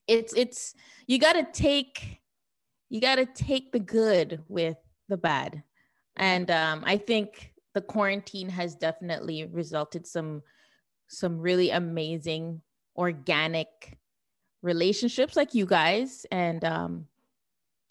it's 0.07 0.33
it's 0.35 0.75
you 1.07 1.19
got 1.19 1.35
to 1.35 1.47
take 1.53 2.21
you 2.91 3.01
got 3.01 3.17
to 3.17 3.27
take 3.27 3.73
the 3.73 3.81
good 3.81 4.43
with 4.49 4.77
the 5.09 5.17
bad 5.17 5.63
and 6.17 6.51
um, 6.51 6.83
i 6.87 6.97
think 6.97 7.53
the 7.75 7.81
quarantine 7.81 8.49
has 8.49 8.75
definitely 8.75 9.47
resulted 9.47 10.07
some 10.07 10.43
some 11.09 11.39
really 11.39 11.71
amazing 11.71 12.61
organic 12.97 13.99
relationships 14.63 15.37
like 15.37 15.55
you 15.55 15.67
guys 15.67 16.25
and 16.31 16.65
um 16.65 17.07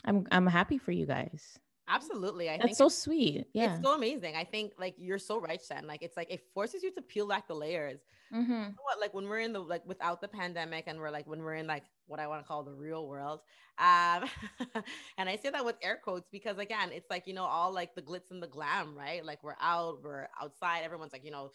i'm 0.05 0.25
i'm 0.31 0.47
happy 0.47 0.77
for 0.77 0.91
you 0.91 1.05
guys 1.05 1.59
Absolutely. 1.87 2.49
I 2.49 2.53
That's 2.53 2.65
think 2.65 2.77
so 2.77 2.87
sweet. 2.87 3.45
Yeah. 3.53 3.75
It's 3.75 3.83
so 3.83 3.93
amazing. 3.93 4.35
I 4.35 4.43
think 4.43 4.73
like 4.79 4.95
you're 4.97 5.19
so 5.19 5.39
right, 5.39 5.61
Shen. 5.61 5.85
Like 5.85 6.01
it's 6.01 6.15
like 6.15 6.31
it 6.31 6.41
forces 6.53 6.81
you 6.81 6.91
to 6.93 7.01
peel 7.01 7.27
back 7.27 7.47
the 7.47 7.55
layers. 7.55 7.99
Mm-hmm. 8.33 8.51
You 8.51 8.57
know 8.57 8.83
what? 8.83 8.99
Like 9.01 9.13
when 9.13 9.27
we're 9.27 9.39
in 9.39 9.53
the 9.53 9.59
like 9.59 9.85
without 9.85 10.21
the 10.21 10.27
pandemic 10.27 10.85
and 10.87 10.99
we're 10.99 11.11
like 11.11 11.27
when 11.27 11.43
we're 11.43 11.55
in 11.55 11.67
like 11.67 11.83
what 12.07 12.19
I 12.19 12.27
want 12.27 12.41
to 12.41 12.47
call 12.47 12.63
the 12.63 12.73
real 12.73 13.07
world. 13.07 13.39
Um 13.79 14.25
and 15.17 15.29
I 15.29 15.35
say 15.35 15.49
that 15.49 15.65
with 15.65 15.75
air 15.81 15.99
quotes 16.03 16.27
because 16.31 16.57
again, 16.57 16.91
it's 16.91 17.09
like, 17.09 17.27
you 17.27 17.33
know, 17.33 17.45
all 17.45 17.73
like 17.73 17.95
the 17.95 18.01
glitz 18.01 18.31
and 18.31 18.41
the 18.41 18.47
glam, 18.47 18.95
right? 18.95 19.25
Like 19.25 19.43
we're 19.43 19.55
out, 19.59 20.03
we're 20.03 20.27
outside, 20.41 20.83
everyone's 20.83 21.13
like, 21.13 21.25
you 21.25 21.31
know, 21.31 21.51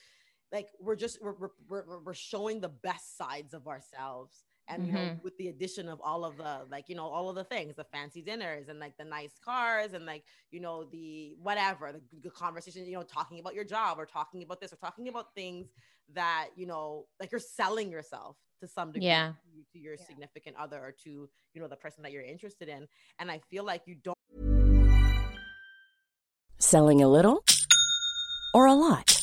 like 0.53 0.69
we're 0.81 0.97
just 0.97 1.23
we're 1.23 1.35
we're, 1.39 1.51
we're, 1.69 1.99
we're 2.05 2.15
showing 2.15 2.61
the 2.61 2.69
best 2.69 3.17
sides 3.17 3.55
of 3.55 3.67
ourselves 3.67 4.45
and 4.69 4.87
you 4.87 4.93
know 4.93 5.01
mm-hmm. 5.01 5.23
with 5.23 5.37
the 5.39 5.49
addition 5.49 5.89
of 5.89 6.01
all 6.03 6.25
of 6.25 6.37
the 6.37 6.61
like 6.71 6.89
you 6.89 6.95
know 6.95 7.07
all 7.07 7.29
of 7.29 7.37
the 7.37 7.45
things 7.45 7.75
the 7.77 7.85
fancy 7.85 8.23
dinners 8.23 8.69
and 8.69 8.79
like 8.79 8.97
the 8.99 9.05
nice 9.05 9.39
cars 9.45 9.93
and 9.95 10.07
like 10.07 10.25
you 10.51 10.61
know 10.61 10.85
the 10.85 11.35
whatever 11.41 11.93
the 11.93 12.01
good 12.21 12.35
conversation 12.35 12.85
you 12.85 12.93
know 12.93 13.03
talking 13.03 13.41
about 13.41 13.55
your 13.55 13.65
job 13.65 13.99
or 13.99 14.07
talking 14.07 14.43
about 14.43 14.61
this 14.61 14.73
or 14.73 14.77
talking 14.77 15.09
about 15.09 15.35
things 15.35 15.69
that 16.15 16.49
you 16.57 16.67
know 16.67 17.07
like 17.21 17.33
you're 17.33 17.41
selling 17.41 17.91
yourself 17.91 18.37
to 18.61 18.69
some 18.69 18.93
degree 18.93 19.07
yeah. 19.07 19.33
to, 19.43 19.73
to 19.73 19.79
your 19.79 19.95
yeah. 19.95 20.07
significant 20.07 20.57
other 20.57 20.79
or 20.79 20.93
to 21.05 21.29
you 21.55 21.61
know 21.61 21.69
the 21.69 21.77
person 21.77 22.03
that 22.03 22.13
you're 22.13 22.23
interested 22.23 22.69
in 22.69 22.87
and 23.19 23.31
i 23.31 23.41
feel 23.51 23.65
like 23.65 23.83
you 23.87 23.97
don't 24.03 24.17
selling 26.59 27.03
a 27.03 27.09
little 27.09 27.45
or 28.55 28.67
a 28.67 28.75
lot 28.75 29.19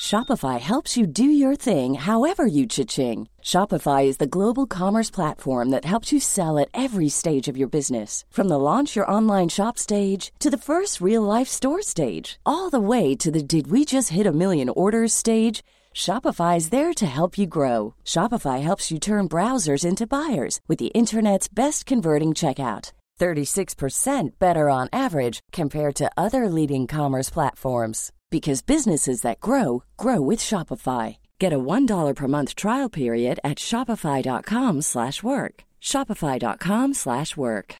Shopify 0.00 0.58
helps 0.58 0.96
you 0.96 1.06
do 1.06 1.24
your 1.24 1.54
thing 1.54 1.92
however 1.92 2.46
you 2.46 2.66
cha-ching. 2.66 3.28
Shopify 3.42 4.06
is 4.06 4.16
the 4.16 4.32
global 4.38 4.66
commerce 4.66 5.10
platform 5.10 5.68
that 5.68 5.84
helps 5.84 6.10
you 6.10 6.18
sell 6.18 6.58
at 6.58 6.70
every 6.72 7.10
stage 7.10 7.48
of 7.48 7.56
your 7.58 7.68
business. 7.68 8.24
From 8.30 8.48
the 8.48 8.58
launch 8.58 8.96
your 8.96 9.10
online 9.10 9.50
shop 9.50 9.78
stage 9.78 10.32
to 10.38 10.48
the 10.48 10.64
first 10.68 11.02
real 11.02 11.22
life 11.22 11.48
store 11.48 11.82
stage, 11.82 12.40
all 12.46 12.70
the 12.70 12.80
way 12.80 13.14
to 13.16 13.30
the 13.30 13.42
did 13.42 13.70
we 13.70 13.84
just 13.84 14.08
hit 14.08 14.26
a 14.26 14.32
million 14.32 14.70
orders 14.70 15.12
stage. 15.12 15.62
Shopify 15.94 16.56
is 16.56 16.70
there 16.70 16.92
to 16.94 17.06
help 17.06 17.38
you 17.38 17.46
grow. 17.46 17.94
Shopify 18.04 18.62
helps 18.62 18.90
you 18.90 18.98
turn 18.98 19.28
browsers 19.28 19.84
into 19.84 20.06
buyers 20.06 20.60
with 20.66 20.78
the 20.78 20.86
internet's 20.94 21.46
best 21.48 21.86
converting 21.86 22.30
checkout. 22.30 22.92
36% 23.20 24.30
better 24.38 24.70
on 24.70 24.88
average 24.94 25.40
compared 25.52 25.94
to 25.94 26.10
other 26.16 26.48
leading 26.48 26.86
commerce 26.86 27.28
platforms 27.28 28.12
because 28.30 28.62
businesses 28.62 29.20
that 29.20 29.40
grow 29.40 29.82
grow 29.98 30.22
with 30.22 30.38
Shopify. 30.38 31.18
Get 31.38 31.52
a 31.52 31.58
$1 31.58 32.16
per 32.16 32.28
month 32.28 32.54
trial 32.54 32.88
period 32.88 33.38
at 33.44 33.58
shopify.com/work. 33.58 35.64
shopify.com/work. 35.82 37.74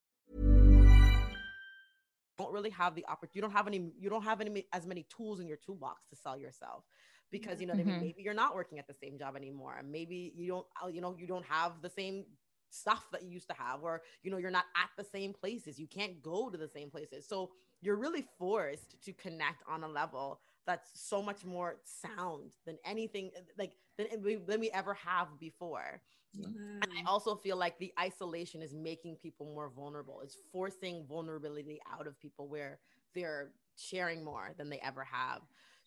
Don't 2.39 2.53
really 2.53 2.71
have 2.71 2.95
the 2.95 3.07
opportunity. 3.07 3.39
You 3.39 3.43
don't 3.43 3.53
have 3.53 3.67
any 3.67 3.93
you 3.99 4.11
don't 4.11 4.25
have 4.25 4.41
any 4.41 4.67
as 4.73 4.87
many 4.87 5.07
tools 5.17 5.41
in 5.41 5.47
your 5.47 5.59
toolbox 5.59 6.07
to 6.11 6.17
sell 6.17 6.37
yourself. 6.37 6.85
Because 7.31 7.61
you 7.61 7.67
know, 7.67 7.75
mm-hmm. 7.75 8.01
maybe 8.01 8.17
you're 8.19 8.35
not 8.35 8.55
working 8.55 8.79
at 8.79 8.87
the 8.87 8.95
same 8.95 9.19
job 9.19 9.37
anymore. 9.37 9.81
Maybe 9.89 10.33
you 10.37 10.49
don't, 10.49 10.67
uh, 10.83 10.89
you 10.89 11.01
know, 11.01 11.15
you 11.19 11.27
don't 11.27 11.45
have 11.47 11.81
the 11.83 11.91
same 11.91 12.25
stuff 12.71 13.05
that 13.13 13.23
you 13.23 13.31
used 13.31 13.49
to 13.49 13.55
have, 13.55 13.83
or 13.83 14.03
you 14.23 14.31
know, 14.31 14.37
you're 14.37 14.51
not 14.51 14.67
at 14.77 14.91
the 14.97 15.05
same 15.05 15.33
places. 15.33 15.79
You 15.79 15.87
can't 15.87 16.23
go 16.23 16.51
to 16.51 16.57
the 16.57 16.69
same 16.69 16.91
places. 16.91 17.27
So 17.29 17.51
you're 17.81 17.97
really 17.97 18.25
forced 18.39 19.03
to 19.05 19.13
connect 19.13 19.63
on 19.69 19.85
a 19.85 19.89
level 19.89 20.41
that's 20.67 20.91
so 20.95 21.23
much 21.23 21.45
more 21.45 21.77
sound 21.85 22.53
than 22.67 22.79
anything 22.85 23.31
like 23.59 23.73
than 23.97 24.23
we, 24.23 24.37
than 24.37 24.61
we 24.61 24.71
ever 24.71 24.95
have 24.95 25.29
before. 25.39 26.01
And 26.33 26.93
I 26.97 27.11
also 27.11 27.35
feel 27.35 27.57
like 27.57 27.79
the 27.79 27.93
isolation 27.99 28.63
is 28.63 28.73
making 28.73 29.17
people 29.17 29.47
more 29.47 29.69
vulnerable. 29.69 30.21
It's 30.23 30.37
forcing 30.53 31.05
vulnerability 31.09 31.81
out 31.93 32.07
of 32.07 32.19
people 32.21 32.47
where 32.49 32.79
they're 33.15 33.51
sharing 33.77 34.25
more 34.25 34.55
than 34.57 34.71
they 34.71 34.79
ever 34.81 35.03
have. 35.03 35.41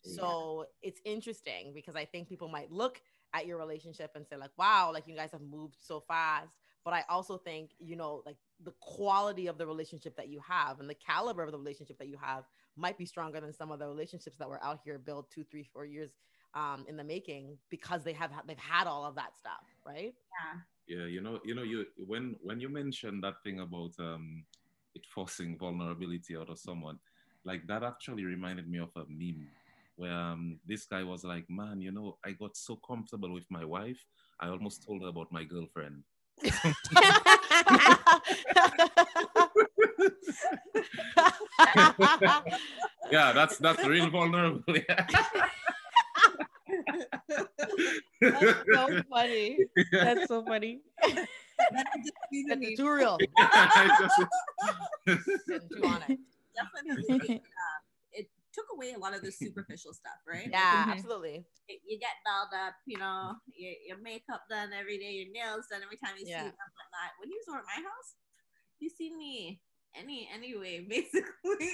So 0.04 0.66
yeah. 0.82 0.88
it's 0.88 1.00
interesting 1.04 1.72
because 1.74 1.96
I 1.96 2.04
think 2.04 2.28
people 2.28 2.48
might 2.48 2.70
look 2.70 3.00
at 3.32 3.46
your 3.46 3.58
relationship 3.58 4.12
and 4.14 4.26
say 4.26 4.36
like, 4.36 4.50
"Wow, 4.56 4.90
like 4.92 5.08
you 5.08 5.16
guys 5.16 5.32
have 5.32 5.40
moved 5.40 5.76
so 5.80 6.00
fast." 6.00 6.56
But 6.84 6.92
I 6.92 7.04
also 7.08 7.38
think, 7.38 7.70
you 7.78 7.96
know, 7.96 8.22
like 8.26 8.36
the 8.62 8.74
quality 8.80 9.46
of 9.46 9.56
the 9.56 9.66
relationship 9.66 10.16
that 10.16 10.28
you 10.28 10.40
have 10.46 10.80
and 10.80 10.88
the 10.88 10.94
caliber 10.94 11.42
of 11.42 11.50
the 11.50 11.58
relationship 11.58 11.98
that 11.98 12.08
you 12.08 12.18
have 12.20 12.44
might 12.76 12.98
be 12.98 13.06
stronger 13.06 13.40
than 13.40 13.54
some 13.54 13.72
of 13.72 13.78
the 13.78 13.88
relationships 13.88 14.36
that 14.36 14.48
were 14.48 14.62
out 14.62 14.80
here 14.84 14.98
built 14.98 15.30
two, 15.30 15.44
three, 15.44 15.64
four 15.64 15.86
years 15.86 16.10
um, 16.54 16.84
in 16.86 16.96
the 16.96 17.04
making 17.04 17.56
because 17.70 18.04
they 18.04 18.12
have 18.12 18.30
they've 18.46 18.58
had 18.58 18.86
all 18.86 19.04
of 19.04 19.14
that 19.14 19.36
stuff, 19.38 19.64
right? 19.86 20.14
Yeah. 20.14 20.60
Yeah, 20.86 21.06
you 21.06 21.22
know, 21.22 21.40
you 21.44 21.54
know, 21.54 21.62
you 21.62 21.86
when 21.96 22.36
when 22.42 22.60
you 22.60 22.68
mentioned 22.68 23.24
that 23.24 23.42
thing 23.42 23.60
about 23.60 23.92
um, 23.98 24.44
it 24.94 25.06
forcing 25.06 25.56
vulnerability 25.56 26.36
out 26.36 26.50
of 26.50 26.58
someone, 26.58 26.98
like 27.44 27.66
that 27.68 27.82
actually 27.82 28.24
reminded 28.24 28.68
me 28.68 28.78
of 28.78 28.90
a 28.96 29.04
meme 29.08 29.48
where 29.96 30.12
um, 30.12 30.58
this 30.66 30.86
guy 30.86 31.02
was 31.02 31.24
like, 31.24 31.44
"Man, 31.48 31.80
you 31.80 31.92
know, 31.92 32.18
I 32.24 32.32
got 32.32 32.56
so 32.56 32.76
comfortable 32.76 33.32
with 33.32 33.46
my 33.50 33.64
wife, 33.64 34.04
I 34.40 34.48
almost 34.48 34.84
told 34.84 35.02
her 35.02 35.08
about 35.08 35.32
my 35.32 35.44
girlfriend." 35.44 36.02
yeah, 43.10 43.32
that's 43.32 43.58
that's 43.58 43.84
real 43.86 44.10
vulnerable. 44.10 44.62
That's 48.20 48.40
so 48.74 49.02
funny. 49.10 49.58
That's 49.92 50.26
so 50.28 50.44
funny. 50.44 50.80
It's 51.02 52.76
too 52.80 52.90
real. 52.90 53.18
Just- 53.38 54.20
Getting 55.48 55.68
too 55.68 55.84
on 55.84 56.02
it. 56.08 56.18
Definitely. 56.56 57.42
it 58.54 58.60
took 58.60 58.66
away 58.74 58.92
a 58.94 58.98
lot 58.98 59.14
of 59.14 59.22
the 59.22 59.32
superficial 59.42 59.92
stuff, 59.92 60.18
right? 60.26 60.48
Yeah, 60.50 60.86
Mhm. 60.86 60.92
absolutely. 60.92 61.44
You 61.68 61.98
get 61.98 62.10
dolled 62.24 62.54
up, 62.54 62.74
you 62.86 62.98
know, 62.98 63.34
your, 63.54 63.72
your 63.86 63.98
makeup 63.98 64.42
done 64.48 64.70
every 64.78 64.98
day, 64.98 65.12
your 65.12 65.32
nails 65.32 65.66
done 65.70 65.82
every 65.82 65.96
time 65.96 66.14
you 66.18 66.26
Yeah. 66.26 66.38
see 66.42 66.48
them, 66.48 66.70
whatnot. 66.76 67.10
When 67.18 67.30
you 67.30 67.38
was 67.40 67.48
over 67.48 67.58
at 67.58 67.64
my 67.66 67.82
house, 67.82 68.14
you 68.80 68.88
see 68.90 69.14
me 69.14 69.60
any 69.96 70.28
anyway, 70.32 70.80
basically. 70.88 71.70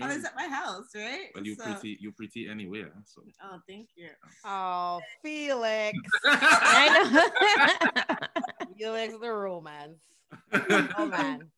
I 0.00 0.14
was 0.14 0.24
at 0.24 0.36
my 0.36 0.46
house, 0.46 0.88
right? 0.94 1.28
well, 1.34 1.44
you 1.44 1.54
So- 1.56 1.64
pretty, 1.64 1.98
you 2.00 2.12
pretty 2.12 2.48
anywhere. 2.48 2.92
So. 3.06 3.22
Oh, 3.42 3.58
thank 3.68 3.88
you. 3.96 4.08
Oh, 4.44 5.00
Felix. 5.22 5.98
I 6.24 6.86
know. 8.58 8.66
Felix 8.78 9.14
the 9.20 9.30
romance. 9.32 9.98
Oh 10.96 11.06
man. 11.06 11.50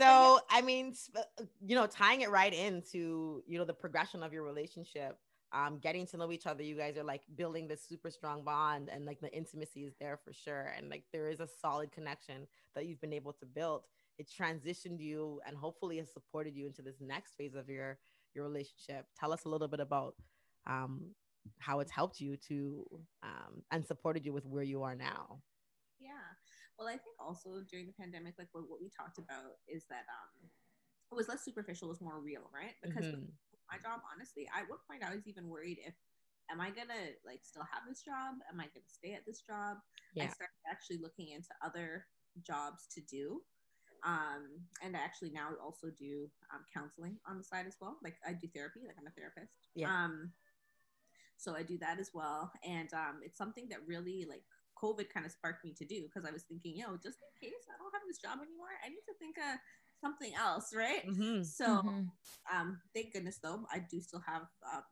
So 0.00 0.40
I 0.50 0.62
mean, 0.62 0.94
sp- 0.94 1.24
you 1.64 1.74
know, 1.74 1.86
tying 1.86 2.20
it 2.22 2.30
right 2.30 2.52
into 2.52 3.42
you 3.46 3.58
know 3.58 3.64
the 3.64 3.74
progression 3.74 4.22
of 4.22 4.32
your 4.32 4.42
relationship, 4.42 5.18
um, 5.52 5.78
getting 5.78 6.06
to 6.08 6.16
know 6.16 6.30
each 6.32 6.46
other. 6.46 6.62
You 6.62 6.76
guys 6.76 6.96
are 6.96 7.04
like 7.04 7.22
building 7.34 7.68
this 7.68 7.82
super 7.86 8.10
strong 8.10 8.44
bond, 8.44 8.90
and 8.92 9.04
like 9.04 9.20
the 9.20 9.34
intimacy 9.34 9.84
is 9.84 9.94
there 10.00 10.18
for 10.22 10.32
sure, 10.32 10.72
and 10.76 10.90
like 10.90 11.04
there 11.12 11.28
is 11.30 11.40
a 11.40 11.48
solid 11.60 11.92
connection 11.92 12.46
that 12.74 12.86
you've 12.86 13.00
been 13.00 13.12
able 13.12 13.32
to 13.34 13.46
build. 13.46 13.82
It 14.18 14.28
transitioned 14.30 15.00
you, 15.00 15.40
and 15.46 15.56
hopefully 15.56 15.98
has 15.98 16.12
supported 16.12 16.54
you 16.54 16.66
into 16.66 16.82
this 16.82 16.96
next 17.00 17.34
phase 17.36 17.54
of 17.54 17.68
your 17.68 17.98
your 18.34 18.44
relationship. 18.44 19.06
Tell 19.18 19.32
us 19.32 19.44
a 19.44 19.48
little 19.48 19.68
bit 19.68 19.80
about 19.80 20.14
um, 20.66 21.14
how 21.58 21.80
it's 21.80 21.92
helped 21.92 22.20
you 22.20 22.36
to 22.48 22.84
um, 23.22 23.62
and 23.70 23.86
supported 23.86 24.24
you 24.24 24.32
with 24.32 24.44
where 24.46 24.62
you 24.62 24.82
are 24.82 24.94
now. 24.94 25.38
Yeah. 25.98 26.10
Well, 26.78 26.88
I 26.88 26.98
think 26.98 27.16
also 27.18 27.62
during 27.70 27.86
the 27.86 27.92
pandemic, 27.92 28.34
like 28.38 28.48
what, 28.52 28.68
what 28.68 28.80
we 28.80 28.90
talked 28.90 29.18
about 29.18 29.56
is 29.66 29.84
that 29.88 30.04
um, 30.12 30.50
it 31.10 31.14
was 31.14 31.28
less 31.28 31.44
superficial, 31.44 31.88
it 31.88 31.96
was 31.96 32.00
more 32.00 32.20
real, 32.20 32.50
right? 32.52 32.74
Because 32.82 33.06
Mhm. 33.06 33.32
my 33.70 33.78
job, 33.78 34.00
honestly, 34.12 34.48
at 34.54 34.68
one 34.68 34.78
point 34.86 35.02
I 35.02 35.14
was 35.14 35.26
even 35.26 35.48
worried 35.48 35.78
if, 35.80 35.94
am 36.50 36.60
I 36.60 36.70
gonna 36.70 37.16
like 37.24 37.44
still 37.44 37.64
have 37.64 37.82
this 37.88 38.02
job? 38.02 38.36
Am 38.52 38.60
I 38.60 38.64
gonna 38.64 38.88
stay 38.88 39.14
at 39.14 39.24
this 39.26 39.40
job? 39.40 39.78
I 40.18 40.28
started 40.28 40.54
actually 40.70 40.98
looking 40.98 41.28
into 41.30 41.48
other 41.62 42.06
jobs 42.42 42.86
to 42.94 43.00
do. 43.00 43.42
Um, 44.04 44.68
and 44.82 44.96
I 44.96 45.00
actually 45.00 45.30
now 45.30 45.50
also 45.62 45.90
do 45.90 46.30
um, 46.54 46.64
counseling 46.72 47.18
on 47.26 47.38
the 47.38 47.44
side 47.44 47.66
as 47.66 47.76
well. 47.80 47.98
Like 48.02 48.16
I 48.26 48.34
do 48.34 48.48
therapy, 48.48 48.80
like 48.86 48.96
I'm 48.98 49.06
a 49.06 49.10
therapist. 49.10 49.68
Yeah. 49.74 49.88
Um, 49.88 50.32
so 51.36 51.56
I 51.56 51.62
do 51.62 51.78
that 51.78 51.98
as 51.98 52.10
well. 52.14 52.52
And 52.64 52.92
um, 52.94 53.20
it's 53.22 53.38
something 53.38 53.68
that 53.70 53.86
really 53.86 54.26
like 54.28 54.44
COVID 54.82 55.08
kind 55.12 55.26
of 55.26 55.32
sparked 55.32 55.64
me 55.64 55.72
to 55.74 55.84
do 55.84 56.02
because 56.02 56.24
I 56.28 56.32
was 56.32 56.44
thinking, 56.44 56.76
yo, 56.76 56.96
just 56.96 57.18
in 57.20 57.48
case 57.48 57.64
I 57.68 57.76
don't 57.78 57.92
have 57.92 58.02
this 58.06 58.18
job 58.18 58.38
anymore, 58.42 58.74
I 58.84 58.88
need 58.88 59.04
to 59.08 59.14
think 59.18 59.36
of 59.38 59.58
something 60.00 60.34
else, 60.34 60.74
right? 60.74 61.06
Mhm. 61.06 61.44
So 61.44 61.82
Mhm. 61.82 62.10
um, 62.52 62.80
thank 62.94 63.12
goodness 63.12 63.38
though, 63.42 63.66
I 63.72 63.78
do 63.80 64.00
still 64.00 64.22
have 64.26 64.42
um, 64.72 64.84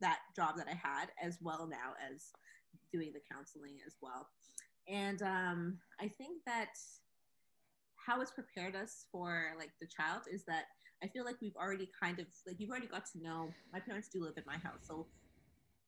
that 0.00 0.20
job 0.34 0.56
that 0.56 0.68
I 0.68 0.74
had 0.74 1.12
as 1.22 1.38
well 1.40 1.66
now 1.66 1.94
as 2.00 2.30
doing 2.92 3.12
the 3.12 3.20
counseling 3.30 3.78
as 3.86 3.96
well. 4.00 4.28
And 4.88 5.20
um, 5.22 5.80
I 6.00 6.08
think 6.08 6.42
that 6.46 6.70
how 7.96 8.20
it's 8.20 8.30
prepared 8.30 8.74
us 8.74 9.06
for 9.12 9.52
like 9.58 9.70
the 9.80 9.86
child 9.86 10.22
is 10.32 10.44
that 10.44 10.64
I 11.02 11.08
feel 11.08 11.24
like 11.24 11.36
we've 11.40 11.56
already 11.56 11.90
kind 12.00 12.18
of 12.18 12.26
like 12.46 12.56
you've 12.58 12.70
already 12.70 12.86
got 12.86 13.04
to 13.12 13.22
know 13.22 13.52
my 13.72 13.80
parents 13.80 14.08
do 14.08 14.24
live 14.24 14.36
in 14.36 14.44
my 14.46 14.56
house, 14.56 14.80
so 14.86 15.06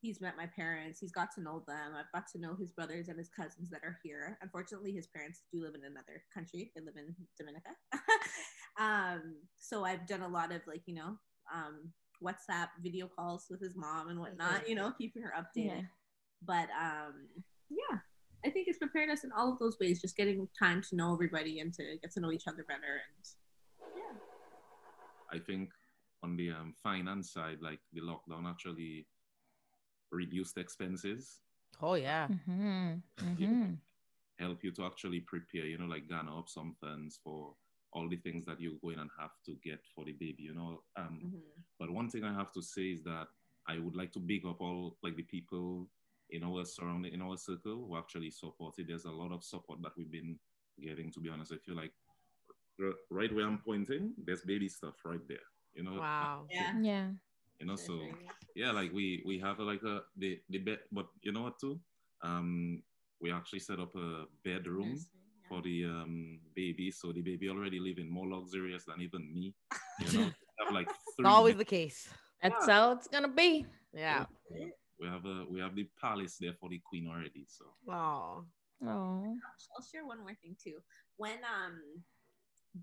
he's 0.01 0.19
met 0.19 0.35
my 0.35 0.47
parents, 0.47 0.99
he's 0.99 1.11
got 1.11 1.29
to 1.35 1.41
know 1.41 1.63
them, 1.67 1.93
I've 1.97 2.11
got 2.13 2.27
to 2.33 2.39
know 2.39 2.55
his 2.59 2.71
brothers 2.71 3.07
and 3.07 3.17
his 3.17 3.29
cousins 3.29 3.69
that 3.69 3.81
are 3.83 3.99
here. 4.03 4.37
Unfortunately, 4.41 4.91
his 4.91 5.07
parents 5.07 5.43
do 5.53 5.61
live 5.61 5.75
in 5.75 5.83
another 5.83 6.23
country; 6.33 6.71
they 6.75 6.81
live 6.81 6.95
in 6.97 7.15
Dominica. 7.37 7.69
um, 8.79 9.35
so 9.59 9.85
I've 9.85 10.07
done 10.07 10.21
a 10.21 10.27
lot 10.27 10.51
of 10.51 10.61
like 10.67 10.81
you 10.87 10.95
know 10.95 11.17
um, 11.53 11.91
WhatsApp 12.23 12.69
video 12.81 13.07
calls 13.07 13.47
with 13.49 13.61
his 13.61 13.75
mom 13.75 14.09
and 14.09 14.19
whatnot, 14.19 14.63
Mhm. 14.63 14.69
you 14.69 14.75
know, 14.75 14.91
keeping 14.97 15.21
her 15.21 15.33
updated. 15.37 15.65
Yeah. 15.65 15.81
But 16.43 16.69
um, 16.71 17.27
yeah, 17.69 17.99
I 18.43 18.49
think 18.49 18.67
it's 18.67 18.79
prepared 18.79 19.09
us 19.09 19.23
in 19.23 19.31
all 19.31 19.51
of 19.53 19.59
those 19.59 19.77
ways, 19.79 20.01
just 20.01 20.17
getting 20.17 20.47
time 20.57 20.81
to 20.89 20.95
know 20.95 21.13
everybody 21.13 21.59
and 21.59 21.73
to 21.75 21.97
get 22.01 22.11
to 22.13 22.19
know 22.19 22.31
each 22.31 22.47
other 22.47 22.63
better. 22.67 23.01
And 23.05 23.25
yeah, 23.95 24.17
I 25.31 25.39
think 25.39 25.69
on 26.23 26.35
the 26.37 26.51
um, 26.51 26.73
finance 26.83 27.31
side, 27.31 27.57
like 27.61 27.79
the 27.93 28.01
lockdown 28.01 28.49
actually 28.49 29.07
reduced 30.11 30.57
expenses, 30.57 31.41
Oh 31.81 31.95
yeah. 31.95 32.27
Mhm. 32.29 33.03
Mhm. 33.19 33.81
help 34.37 34.63
you 34.63 34.71
to 34.71 34.85
actually 34.85 35.21
prepare, 35.21 35.65
you 35.65 35.77
know, 35.77 35.85
like 35.85 36.07
garner 36.07 36.37
up 36.37 36.49
some 36.49 36.73
funds 36.73 37.17
for 37.17 37.55
all 37.93 38.09
the 38.09 38.17
things 38.17 38.45
that 38.45 38.59
you're 38.59 38.79
going 38.79 38.99
and 38.99 39.11
have 39.19 39.41
to 39.45 39.55
get 39.55 39.85
for 39.87 40.05
the 40.05 40.13
baby, 40.13 40.43
you 40.43 40.53
know. 40.53 40.83
Um, 40.95 41.25
Mhm. 41.25 41.65
But 41.79 41.89
one 41.91 42.09
thing 42.09 42.23
I 42.23 42.33
have 42.33 42.51
to 42.53 42.61
say 42.61 42.91
is 42.91 43.03
that 43.03 43.29
I 43.67 43.79
would 43.79 43.95
like 43.95 44.11
to 44.13 44.19
big 44.19 44.45
up 44.45 44.61
all 44.61 44.97
like 45.01 45.15
the 45.15 45.23
people 45.23 45.89
in 46.29 46.43
our 46.43 46.63
surrounding, 46.65 47.13
in 47.13 47.21
our 47.21 47.37
circle 47.37 47.87
who 47.87 47.97
actually 47.97 48.29
supported. 48.31 48.87
There's 48.87 49.05
a 49.05 49.11
lot 49.11 49.31
of 49.31 49.43
support 49.43 49.81
that 49.81 49.97
we've 49.97 50.11
been 50.11 50.39
getting. 50.79 51.11
To 51.11 51.19
be 51.19 51.29
honest, 51.29 51.51
I 51.53 51.57
feel 51.57 51.75
like 51.75 51.93
r- 52.81 52.95
right 53.09 53.33
where 53.33 53.47
I'm 53.47 53.61
pointing, 53.61 54.15
there's 54.17 54.43
baby 54.43 54.69
stuff 54.69 55.03
right 55.05 55.25
there. 55.27 55.45
You 55.73 55.83
know. 55.83 55.99
Wow. 55.99 56.47
yeah. 56.51 56.73
Yeah. 56.81 57.11
You 57.61 57.67
know, 57.67 57.75
so 57.77 58.01
yeah, 58.55 58.71
like 58.71 58.91
we 58.91 59.21
we 59.25 59.37
have 59.39 59.59
a, 59.59 59.63
like 59.63 59.83
a 59.83 60.01
the 60.17 60.39
the 60.49 60.57
bed, 60.57 60.79
but 60.91 61.07
you 61.21 61.31
know 61.31 61.43
what 61.43 61.59
too? 61.59 61.79
Um, 62.23 62.81
we 63.21 63.31
actually 63.31 63.59
set 63.59 63.79
up 63.79 63.93
a 63.95 64.25
bedroom 64.43 64.89
Nursery, 64.97 65.05
yeah. 65.13 65.47
for 65.47 65.61
the 65.61 65.85
um 65.85 66.39
baby, 66.55 66.89
so 66.89 67.11
the 67.13 67.21
baby 67.21 67.49
already 67.49 67.79
living 67.79 68.09
more 68.09 68.27
luxurious 68.27 68.85
than 68.85 68.99
even 69.01 69.31
me. 69.31 69.53
You 69.99 70.17
know, 70.17 70.25
have 70.65 70.73
like 70.73 70.89
It's 70.89 71.15
three. 71.15 71.25
always 71.29 71.53
bed- 71.53 71.59
the 71.61 71.65
case. 71.65 72.09
That's 72.41 72.65
how 72.65 72.93
it's 72.93 73.07
gonna 73.07 73.27
be. 73.29 73.65
Yeah. 73.93 74.25
we 74.99 75.05
have 75.07 75.25
a 75.25 75.45
we 75.47 75.59
have 75.59 75.75
the 75.75 75.87
palace 76.01 76.37
there 76.41 76.53
for 76.59 76.69
the 76.69 76.81
queen 76.83 77.07
already. 77.07 77.45
So 77.47 77.65
Oh. 77.87 78.45
Oh. 78.83 79.37
I'll 79.77 79.85
share 79.85 80.03
one 80.05 80.19
more 80.21 80.33
thing 80.41 80.55
too. 80.57 80.81
When 81.17 81.37
um 81.45 81.77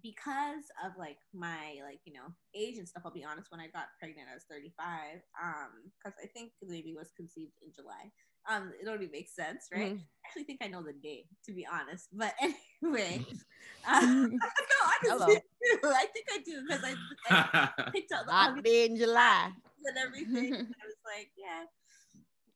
because 0.02 0.68
of 0.84 0.92
like 0.98 1.18
my 1.32 1.76
like 1.84 2.00
you 2.04 2.12
know 2.12 2.28
age 2.54 2.76
and 2.78 2.88
stuff, 2.88 3.02
I'll 3.04 3.12
be 3.12 3.24
honest. 3.24 3.50
When 3.50 3.60
I 3.60 3.68
got 3.68 3.88
pregnant, 3.98 4.28
I 4.30 4.34
was 4.34 4.44
35. 4.50 5.20
Um, 5.42 5.90
because 5.96 6.16
I 6.22 6.26
think 6.28 6.52
the 6.60 6.68
baby 6.68 6.94
was 6.96 7.10
conceived 7.16 7.52
in 7.64 7.72
July. 7.74 8.12
Um, 8.48 8.72
it 8.80 8.88
only 8.88 9.08
makes 9.12 9.34
sense, 9.34 9.68
right? 9.72 9.92
Mhm. 9.92 10.00
I 10.00 10.28
actually 10.28 10.44
think 10.44 10.60
I 10.62 10.68
know 10.68 10.82
the 10.82 10.92
day, 10.92 11.26
to 11.46 11.52
be 11.52 11.66
honest. 11.66 12.08
But 12.12 12.34
anyway, 12.82 13.24
uh, 13.88 14.00
no, 14.04 14.78
honestly, 15.20 15.42
I 15.84 16.06
think 16.12 16.26
I 16.32 16.38
do 16.44 16.62
because 16.66 16.84
I, 16.84 16.94
I 17.30 17.90
picked 17.92 18.12
out 18.12 18.56
the 18.56 18.62
day 18.62 18.86
in 18.86 18.96
July. 18.96 19.52
and 19.84 19.96
everything. 19.98 20.54
and 20.54 20.68
I 20.68 20.84
was 20.86 21.00
like, 21.04 21.30
yeah, 21.36 21.64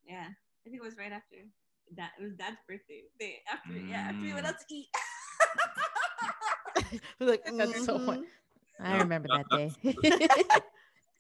yeah. 0.07 0.29
I 0.29 0.65
think 0.65 0.77
it 0.77 0.83
was 0.85 0.97
right 0.97 1.13
after 1.13 1.37
that. 1.97 2.13
It 2.19 2.23
was 2.23 2.35
Dad's 2.35 2.57
birthday. 2.69 3.03
Day 3.19 3.43
after, 3.53 3.73
yeah, 3.77 4.09
after 4.11 4.23
we 4.23 4.33
went 4.33 4.47
out 4.47 4.55
to 4.59 4.75
eat. 4.75 4.87
We're 7.21 7.27
like, 7.29 7.45
That's 7.57 7.83
so 7.85 7.99
mhm. 7.99 7.99
funny. 7.99 8.27
I 8.81 8.97
remember 8.97 9.29
that 9.29 9.51
day. 9.51 9.75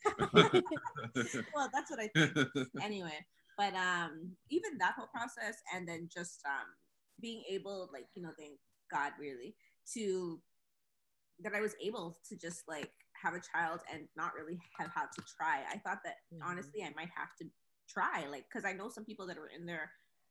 well, 1.54 1.68
that's 1.72 1.90
what 1.90 2.00
I 2.00 2.08
think. 2.08 2.36
anyway, 2.80 3.24
but 3.56 3.74
um, 3.74 4.36
even 4.50 4.78
that 4.78 4.94
whole 4.96 5.08
process, 5.08 5.56
and 5.74 5.88
then 5.88 6.08
just 6.12 6.40
um, 6.46 6.66
being 7.20 7.42
able, 7.50 7.88
like 7.92 8.06
you 8.14 8.22
know, 8.22 8.32
thank 8.38 8.58
God 8.92 9.12
really 9.18 9.54
to 9.94 10.40
that 11.42 11.54
I 11.54 11.60
was 11.60 11.74
able 11.82 12.18
to 12.28 12.36
just 12.36 12.62
like 12.68 12.90
have 13.22 13.34
a 13.34 13.40
child 13.40 13.80
and 13.92 14.08
not 14.16 14.34
really 14.34 14.58
have 14.78 14.90
had 14.94 15.06
to 15.16 15.22
try. 15.36 15.62
I 15.70 15.78
thought 15.78 15.98
that 16.04 16.16
Mhm. 16.30 16.42
honestly, 16.46 16.82
I 16.82 16.92
might 16.96 17.10
have 17.16 17.34
to 17.40 17.46
try, 17.88 18.26
like, 18.30 18.44
because 18.50 18.64
I 18.64 18.72
know 18.72 18.88
some 18.88 19.04
people 19.04 19.26
that 19.26 19.38
are 19.38 19.48
in 19.48 19.66
their 19.66 19.90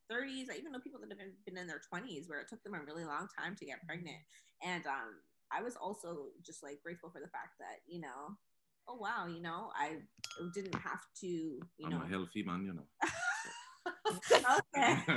30s. 0.10 0.49
I 0.51 0.58
even 0.58 0.71
know 0.71 0.80
people 0.80 0.99
that 1.01 1.10
have 1.10 1.17
been, 1.19 1.34
been 1.45 1.58
in 1.58 1.67
their 1.67 1.82
20s 1.89 2.27
where 2.27 2.39
it 2.39 2.47
took 2.49 2.63
them 2.63 2.73
a 2.75 2.82
really 2.86 3.06
long 3.06 3.27
time 3.38 3.56
to 3.58 3.65
get 3.65 3.84
pregnant. 3.86 4.17
And 4.63 4.86
um, 4.88 5.19
I 5.54 5.62
was 5.62 5.76
also 5.76 6.28
just 6.46 6.64
like 6.64 6.82
grateful 6.84 7.10
for 7.10 7.20
the 7.22 7.28
fact 7.28 7.60
that 7.60 7.82
you 7.88 8.02
know, 8.02 8.38
oh 8.88 8.96
wow, 8.98 9.28
you 9.28 9.42
know, 9.42 9.72
I 9.76 9.98
didn't 10.54 10.76
have 10.76 11.02
to, 11.22 11.28
you 11.28 11.62
I'm 11.86 11.92
know, 11.92 12.02
a 12.04 12.08
healthy 12.08 12.44
man, 12.44 12.66
you 12.66 12.74
know. 12.74 12.88
okay. 14.76 14.96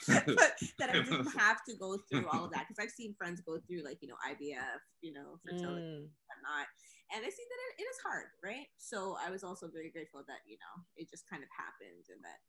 that 0.78 0.90
I 0.90 1.02
didn't 1.02 1.34
have 1.36 1.62
to 1.68 1.74
go 1.76 1.98
through 2.08 2.28
all 2.28 2.44
of 2.44 2.52
that 2.52 2.66
because 2.66 2.82
I've 2.82 2.94
seen 2.94 3.14
friends 3.18 3.40
go 3.42 3.58
through 3.66 3.82
like 3.84 3.98
you 4.00 4.08
know 4.08 4.18
IVF, 4.26 4.80
you 5.02 5.12
know, 5.12 5.38
fertility 5.44 5.82
Mm. 5.82 6.08
and 6.08 6.28
whatnot, 6.30 6.66
and 7.14 7.20
I 7.26 7.30
see 7.30 7.44
that 7.46 7.60
it, 7.68 7.82
it 7.82 7.86
is 7.90 7.98
hard, 8.06 8.30
right? 8.42 8.66
So 8.78 9.16
I 9.20 9.30
was 9.30 9.42
also 9.44 9.68
very 9.68 9.90
grateful 9.90 10.22
that 10.28 10.42
you 10.46 10.56
know 10.58 10.74
it 10.96 11.10
just 11.10 11.28
kind 11.28 11.42
of 11.42 11.50
happened 11.52 12.06
and 12.10 12.22
that 12.24 12.40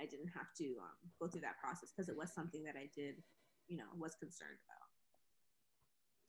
I 0.00 0.06
didn't 0.06 0.30
have 0.34 0.50
to 0.58 0.66
um, 0.82 0.98
go 1.18 1.26
through 1.28 1.42
that 1.42 1.58
process 1.62 1.90
because 1.94 2.08
it 2.08 2.16
was 2.16 2.34
something 2.34 2.62
that 2.64 2.76
I 2.78 2.90
did, 2.94 3.18
you 3.66 3.76
know, 3.76 3.90
was 3.98 4.14
concerned 4.18 4.58
about. 4.66 4.87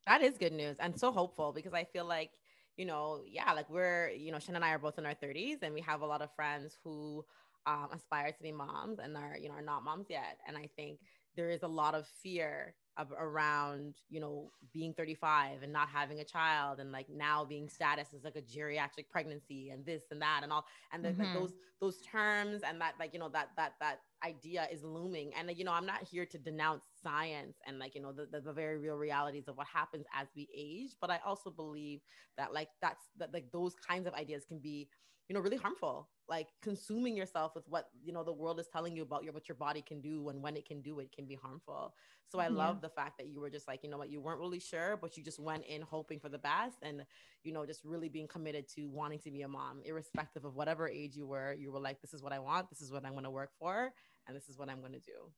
That 0.07 0.21
is 0.21 0.37
good 0.37 0.53
news 0.53 0.77
and 0.79 0.97
so 0.99 1.11
hopeful 1.11 1.53
because 1.53 1.73
I 1.73 1.83
feel 1.83 2.05
like, 2.05 2.31
you 2.77 2.85
know, 2.85 3.21
yeah, 3.27 3.53
like 3.53 3.69
we're, 3.69 4.09
you 4.09 4.31
know, 4.31 4.39
Shannon 4.39 4.57
and 4.57 4.65
I 4.65 4.71
are 4.71 4.79
both 4.79 4.97
in 4.97 5.05
our 5.05 5.13
30s 5.13 5.59
and 5.61 5.73
we 5.73 5.81
have 5.81 6.01
a 6.01 6.05
lot 6.07 6.21
of 6.21 6.33
friends 6.35 6.77
who 6.83 7.25
um, 7.65 7.89
aspire 7.93 8.31
to 8.31 8.43
be 8.43 8.51
moms 8.51 8.99
and 8.99 9.15
are, 9.15 9.37
you 9.39 9.49
know, 9.49 9.55
are 9.55 9.61
not 9.61 9.83
moms 9.83 10.07
yet. 10.09 10.39
And 10.47 10.57
I 10.57 10.69
think 10.75 10.99
there 11.35 11.49
is 11.49 11.63
a 11.63 11.67
lot 11.67 11.95
of 11.95 12.07
fear 12.07 12.75
of, 12.97 13.11
around, 13.11 13.95
you 14.09 14.19
know, 14.19 14.51
being 14.73 14.93
35 14.93 15.63
and 15.63 15.71
not 15.71 15.89
having 15.89 16.19
a 16.19 16.25
child 16.25 16.79
and 16.79 16.91
like 16.91 17.07
now 17.09 17.45
being 17.45 17.69
status 17.69 18.09
as 18.13 18.23
like 18.23 18.35
a 18.35 18.41
geriatric 18.41 19.09
pregnancy 19.09 19.69
and 19.69 19.85
this 19.85 20.03
and 20.11 20.21
that 20.21 20.41
and 20.43 20.51
all. 20.51 20.65
And 20.91 21.03
Mhm. 21.03 21.17
like 21.17 21.31
those, 21.31 21.53
those 21.79 22.01
terms 22.01 22.61
and 22.63 22.81
that, 22.81 22.95
like, 22.99 23.13
you 23.13 23.19
know, 23.19 23.29
that, 23.29 23.49
that, 23.57 23.73
that 23.79 23.99
idea 24.23 24.67
is 24.71 24.83
looming. 24.83 25.33
And, 25.33 25.49
you 25.57 25.63
know, 25.63 25.71
I'm 25.71 25.85
not 25.85 26.03
here 26.03 26.25
to 26.25 26.37
denounce 26.37 26.83
science 27.01 27.57
and 27.65 27.79
like, 27.79 27.95
you 27.95 28.01
know, 28.01 28.11
the, 28.11 28.25
the, 28.25 28.41
the 28.41 28.53
very 28.53 28.77
real 28.77 28.95
realities 28.95 29.47
of 29.47 29.57
what 29.57 29.67
happens 29.67 30.05
as 30.13 30.27
we 30.35 30.49
age. 30.55 30.95
But 30.99 31.09
I 31.09 31.19
also 31.25 31.49
believe 31.51 32.01
that 32.37 32.53
like 32.53 32.69
that's 32.81 33.09
that 33.17 33.33
like 33.33 33.51
those 33.51 33.75
kinds 33.75 34.07
of 34.07 34.13
ideas 34.13 34.45
can 34.45 34.59
be 34.59 34.89
you 35.29 35.35
know 35.35 35.41
really 35.41 35.57
harmful 35.57 36.09
like 36.27 36.49
consuming 36.61 37.15
yourself 37.17 37.55
with 37.55 37.67
what 37.67 37.89
you 38.03 38.11
know 38.13 38.23
the 38.23 38.33
world 38.33 38.59
is 38.59 38.67
telling 38.67 38.95
you 38.95 39.03
about 39.03 39.23
your 39.23 39.33
what 39.33 39.47
your 39.47 39.55
body 39.55 39.81
can 39.81 40.01
do 40.01 40.29
and 40.29 40.41
when 40.41 40.57
it 40.57 40.65
can 40.65 40.81
do 40.81 40.99
it 40.99 41.11
can 41.11 41.25
be 41.25 41.35
harmful. 41.35 41.93
So 42.27 42.39
i 42.39 42.47
Yeah. 42.47 42.49
love 42.49 42.81
the 42.81 42.89
fact 42.89 43.17
that 43.17 43.27
you 43.27 43.39
were 43.39 43.49
just 43.49 43.67
like 43.67 43.83
you 43.83 43.89
know 43.89 43.97
what 43.97 44.09
you 44.09 44.21
weren't 44.21 44.39
really 44.39 44.59
sure 44.59 44.97
but 44.97 45.17
you 45.17 45.23
just 45.23 45.39
went 45.39 45.65
in 45.65 45.81
hoping 45.81 46.19
for 46.19 46.29
the 46.29 46.37
best 46.37 46.77
and 46.83 47.05
you 47.43 47.51
know 47.53 47.65
just 47.65 47.83
really 47.83 48.09
being 48.09 48.27
committed 48.27 48.67
to 48.75 48.87
wanting 48.89 49.19
to 49.19 49.31
be 49.31 49.41
a 49.41 49.47
mom 49.47 49.81
irrespective 49.85 50.45
of 50.45 50.55
whatever 50.55 50.87
age 50.87 51.15
you 51.15 51.25
were. 51.27 51.53
You 51.53 51.71
were 51.71 51.79
like 51.79 52.01
this 52.01 52.13
is 52.13 52.21
what 52.23 52.33
i 52.33 52.39
want. 52.39 52.69
This 52.69 52.81
is 52.81 52.91
what 52.91 53.05
i'm 53.05 53.13
going 53.13 53.23
to 53.23 53.31
work 53.31 53.51
for 53.59 53.91
and 54.27 54.35
this 54.35 54.49
is 54.49 54.57
what 54.57 54.69
i'm 54.69 54.81
going 54.81 54.93
to 54.93 54.99
do. 54.99 55.31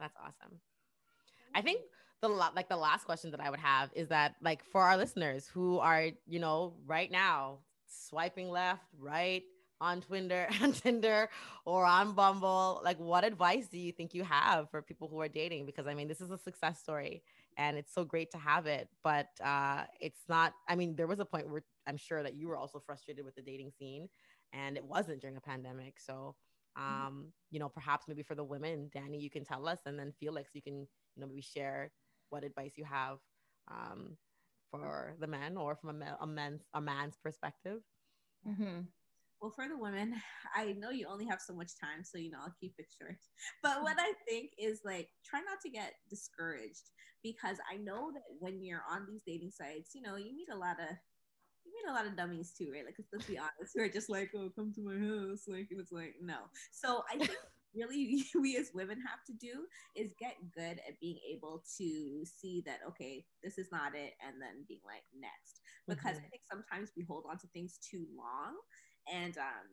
That's 0.00 0.16
awesome. 0.16 0.58
I 1.54 1.62
think 1.62 1.82
the 2.20 2.28
like 2.28 2.68
the 2.68 2.76
last 2.76 3.04
question 3.04 3.30
that 3.32 3.40
I 3.40 3.50
would 3.50 3.60
have 3.60 3.90
is 3.94 4.08
that 4.08 4.36
like 4.40 4.64
for 4.64 4.82
our 4.82 4.96
listeners 4.96 5.46
who 5.46 5.78
are 5.78 6.10
you 6.26 6.40
know 6.40 6.74
right 6.86 7.10
now 7.10 7.58
swiping 7.92 8.50
left, 8.50 8.84
right 8.98 9.42
on 9.80 10.00
Twitter 10.00 10.46
and 10.60 10.74
Tinder 10.82 11.28
or 11.66 11.84
on 11.84 12.12
Bumble, 12.12 12.80
like 12.84 12.98
what 12.98 13.24
advice 13.24 13.66
do 13.66 13.78
you 13.78 13.92
think 13.92 14.14
you 14.14 14.22
have 14.22 14.70
for 14.70 14.80
people 14.80 15.08
who 15.08 15.20
are 15.20 15.28
dating? 15.28 15.66
Because 15.66 15.86
I 15.86 15.94
mean, 15.94 16.08
this 16.08 16.20
is 16.20 16.30
a 16.30 16.38
success 16.38 16.78
story 16.80 17.22
and 17.58 17.76
it's 17.76 17.92
so 17.92 18.04
great 18.04 18.30
to 18.30 18.38
have 18.38 18.66
it, 18.66 18.88
but 19.02 19.28
uh, 19.44 19.84
it's 20.00 20.20
not. 20.28 20.54
I 20.68 20.76
mean, 20.76 20.96
there 20.96 21.06
was 21.06 21.20
a 21.20 21.24
point 21.24 21.50
where 21.50 21.64
I'm 21.86 21.96
sure 21.96 22.22
that 22.22 22.34
you 22.34 22.48
were 22.48 22.56
also 22.56 22.78
frustrated 22.78 23.24
with 23.24 23.34
the 23.34 23.42
dating 23.42 23.72
scene, 23.78 24.08
and 24.52 24.76
it 24.76 24.84
wasn't 24.84 25.20
during 25.20 25.36
a 25.36 25.40
pandemic. 25.40 25.98
So, 26.00 26.34
um, 26.76 27.26
you 27.50 27.58
know, 27.58 27.68
perhaps 27.68 28.06
maybe 28.08 28.22
for 28.22 28.34
the 28.34 28.44
women, 28.44 28.90
Danny, 28.92 29.18
you 29.18 29.30
can 29.30 29.44
tell 29.44 29.68
us, 29.68 29.80
and 29.84 29.98
then 29.98 30.12
Felix, 30.18 30.50
you 30.54 30.62
can 30.62 30.80
you 31.14 31.20
know 31.20 31.26
maybe 31.26 31.42
share 31.42 31.90
what 32.30 32.44
advice 32.44 32.72
you 32.76 32.84
have 32.84 33.18
um, 33.70 34.16
for 34.72 35.16
the 35.20 35.28
men 35.28 35.58
or 35.58 35.76
from 35.76 36.02
a, 36.02 36.18
a 36.22 36.26
man's 36.26 36.62
a 36.74 36.82
man's 36.82 37.18
perspective 37.22 37.82
Mhm. 38.46 38.88
Well, 39.40 39.50
for 39.50 39.68
the 39.68 39.78
women, 39.78 40.14
I 40.56 40.72
know 40.72 40.90
you 40.90 41.06
only 41.08 41.26
have 41.26 41.40
so 41.40 41.54
much 41.54 41.72
time, 41.80 42.04
so 42.04 42.18
you 42.18 42.30
know 42.30 42.38
I'll 42.42 42.54
keep 42.60 42.74
it 42.78 42.92
short. 42.98 43.18
But 43.62 43.82
what 43.82 43.96
I 43.98 44.12
think 44.28 44.52
is 44.58 44.82
like 44.84 45.10
try 45.24 45.40
not 45.42 45.60
to 45.62 45.70
get 45.70 45.94
discouraged 46.10 46.90
because 47.22 47.58
I 47.70 47.76
know 47.76 48.12
that 48.12 48.22
when 48.38 48.62
you're 48.62 48.84
on 48.90 49.06
these 49.08 49.22
dating 49.26 49.52
sites, 49.52 49.94
you 49.94 50.02
know 50.02 50.16
you 50.16 50.34
meet 50.34 50.48
a 50.52 50.56
lot 50.56 50.80
of 50.80 50.96
you 51.64 51.72
meet 51.74 51.90
a 51.90 51.94
lot 51.94 52.06
of 52.06 52.16
dummies 52.16 52.52
too, 52.56 52.70
right? 52.72 52.84
Like 52.86 52.96
let's 53.12 53.26
be 53.26 53.38
honest, 53.38 53.74
who 53.74 53.82
are 53.82 53.88
just 53.88 54.10
like, 54.10 54.30
oh, 54.36 54.50
come 54.56 54.72
to 54.74 54.82
my 54.82 54.98
house, 54.98 55.44
like 55.48 55.68
and 55.70 55.80
it's 55.80 55.92
like 55.92 56.16
no. 56.20 56.50
So 56.72 57.02
I 57.12 57.18
think 57.18 57.38
really 57.74 58.24
we 58.40 58.56
as 58.56 58.70
women 58.74 58.98
have 59.00 59.24
to 59.26 59.32
do 59.34 59.66
is 59.96 60.12
get 60.18 60.36
good 60.54 60.80
at 60.86 61.00
being 61.00 61.18
able 61.30 61.62
to 61.78 62.24
see 62.24 62.62
that 62.66 62.80
okay, 62.88 63.24
this 63.42 63.58
is 63.58 63.68
not 63.72 63.94
it, 63.94 64.14
and 64.26 64.40
then 64.40 64.64
being 64.68 64.80
like 64.86 65.04
next 65.18 65.60
because 65.88 66.16
I 66.16 66.28
think 66.30 66.42
sometimes 66.50 66.92
we 66.96 67.04
hold 67.04 67.24
on 67.28 67.38
to 67.38 67.46
things 67.48 67.78
too 67.78 68.06
long 68.16 68.56
and 69.12 69.36
um 69.38 69.66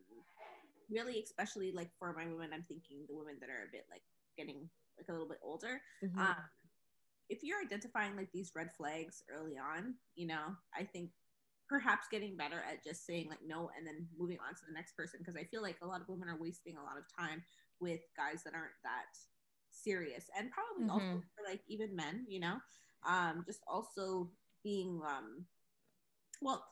really 0.90 1.22
especially 1.22 1.72
like 1.72 1.90
for 1.98 2.12
my 2.12 2.26
women 2.26 2.50
i'm 2.52 2.64
thinking 2.64 3.06
the 3.08 3.14
women 3.14 3.36
that 3.40 3.48
are 3.48 3.64
a 3.68 3.72
bit 3.72 3.86
like 3.90 4.02
getting 4.36 4.68
like 4.98 5.06
a 5.08 5.12
little 5.12 5.28
bit 5.28 5.38
older 5.42 5.80
Mhm. 6.02 6.18
um 6.18 6.36
if 7.28 7.40
you're 7.42 7.62
identifying 7.62 8.16
like 8.16 8.30
these 8.32 8.52
red 8.56 8.70
flags 8.76 9.22
early 9.30 9.56
on 9.56 9.94
you 10.16 10.26
know 10.26 10.56
i 10.74 10.82
think 10.82 11.10
perhaps 11.70 12.08
getting 12.10 12.36
better 12.36 12.64
at 12.68 12.84
just 12.84 13.06
saying 13.06 13.28
like 13.30 13.38
no 13.46 13.70
and 13.78 13.86
then 13.86 14.08
moving 14.18 14.38
on 14.46 14.54
to 14.54 14.62
the 14.68 14.74
next 14.74 14.96
person 14.96 15.20
because 15.20 15.36
i 15.36 15.44
feel 15.44 15.62
like 15.62 15.78
a 15.82 15.86
lot 15.86 16.02
of 16.02 16.08
women 16.08 16.28
are 16.28 16.40
wasting 16.40 16.76
a 16.76 16.82
lot 16.82 16.98
of 16.98 17.04
time 17.16 17.42
with 17.80 18.00
guys 18.16 18.42
that 18.44 18.54
aren't 18.54 18.74
that 18.82 19.14
serious 19.70 20.28
and 20.36 20.50
probably 20.50 20.88
also 20.90 21.06
Mhm. 21.06 21.22
for 21.22 21.44
like 21.48 21.62
even 21.68 21.94
men 21.94 22.26
you 22.28 22.40
know 22.40 22.60
um 23.06 23.44
just 23.46 23.62
also 23.68 24.32
being 24.64 25.00
um 25.06 25.46
well 26.42 26.64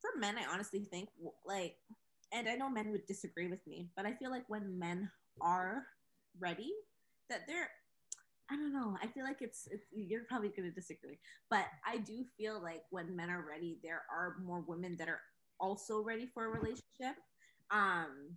for 0.00 0.10
men 0.18 0.36
i 0.38 0.44
honestly 0.52 0.84
think 0.84 1.08
like 1.46 1.76
and 2.32 2.48
i 2.48 2.54
know 2.54 2.68
men 2.68 2.90
would 2.90 3.06
disagree 3.06 3.48
with 3.48 3.66
me 3.66 3.90
but 3.96 4.06
i 4.06 4.12
feel 4.14 4.30
like 4.30 4.44
when 4.48 4.78
men 4.78 5.10
are 5.40 5.86
ready 6.38 6.72
that 7.30 7.46
they're 7.46 7.70
i 8.52 8.56
don't 8.56 8.72
know 8.72 8.96
i 9.02 9.06
feel 9.06 9.24
like 9.24 9.42
it's, 9.42 9.66
it's 9.70 9.84
you're 9.92 10.24
probably 10.28 10.48
going 10.50 10.68
to 10.68 10.74
disagree 10.74 11.18
but 11.50 11.66
i 11.86 11.98
do 11.98 12.24
feel 12.36 12.62
like 12.62 12.82
when 12.90 13.16
men 13.16 13.30
are 13.30 13.44
ready 13.48 13.78
there 13.82 14.02
are 14.10 14.36
more 14.44 14.60
women 14.66 14.96
that 14.98 15.08
are 15.08 15.20
also 15.60 16.02
ready 16.02 16.26
for 16.26 16.46
a 16.46 16.48
relationship 16.48 17.16
um 17.70 18.36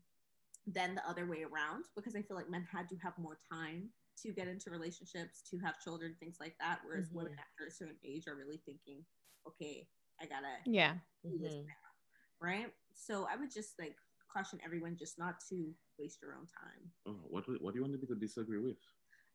than 0.68 0.96
the 0.96 1.08
other 1.08 1.28
way 1.28 1.44
around 1.44 1.86
because 1.96 2.16
i 2.16 2.22
feel 2.22 2.38
like 2.38 2.50
men 2.50 2.66
had 2.72 2.90
to 2.90 2.96
have 2.98 3.14
more 3.18 3.40
time 3.52 3.90
to 4.18 4.32
get 4.34 4.48
into 4.48 4.72
relationships 4.72 5.42
to 5.50 5.58
have 5.60 5.80
children 5.80 6.16
things 6.20 6.38
like 6.40 6.56
that 6.60 6.80
whereas 6.86 7.10
Mhm. 7.12 7.16
women 7.16 7.34
after 7.40 7.68
a 7.68 7.72
certain 7.72 7.98
age 8.06 8.28
are 8.28 8.36
really 8.36 8.62
thinking 8.66 9.04
okay 9.48 9.88
i 10.22 10.26
gotta 10.26 10.56
Yeah. 10.66 10.94
do 11.24 11.38
this 11.40 11.54
Mhm. 11.54 11.66
now, 11.66 12.48
right? 12.48 12.74
So 12.94 13.28
I 13.32 13.36
would 13.36 13.52
just 13.52 13.80
like 13.80 13.96
caution 14.32 14.60
everyone 14.64 14.98
just 14.98 15.18
not 15.18 15.36
to 15.50 15.74
waste 16.00 16.22
your 16.22 16.34
own 16.34 16.46
time. 16.48 16.92
Oh, 17.08 17.18
what 17.30 17.46
what 17.62 17.74
do 17.74 17.78
you 17.80 17.82
want 17.84 17.94
me 17.94 18.08
to 18.08 18.16
disagree 18.16 18.60
with? 18.60 18.78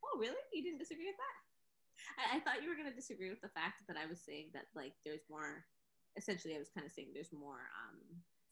Oh, 0.05 0.19
really? 0.19 0.41
You 0.53 0.63
didn't 0.63 0.79
disagree 0.81 1.07
with 1.07 1.21
that? 1.21 1.37
I, 2.17 2.37
I 2.37 2.41
thought 2.41 2.63
you 2.63 2.69
were 2.71 2.77
gonna 2.77 2.95
disagree 2.95 3.29
with 3.31 3.41
the 3.41 3.53
fact 3.53 3.85
that 3.89 3.97
I 3.97 4.07
was 4.07 4.21
saying 4.21 4.51
that 4.55 4.67
like 4.75 4.95
there's 5.05 5.25
more. 5.31 5.65
Essentially, 6.19 6.57
I 6.57 6.59
was 6.59 6.71
kind 6.75 6.85
of 6.85 6.93
saying 6.93 7.15
there's 7.15 7.33
more 7.33 7.63
um, 7.87 8.01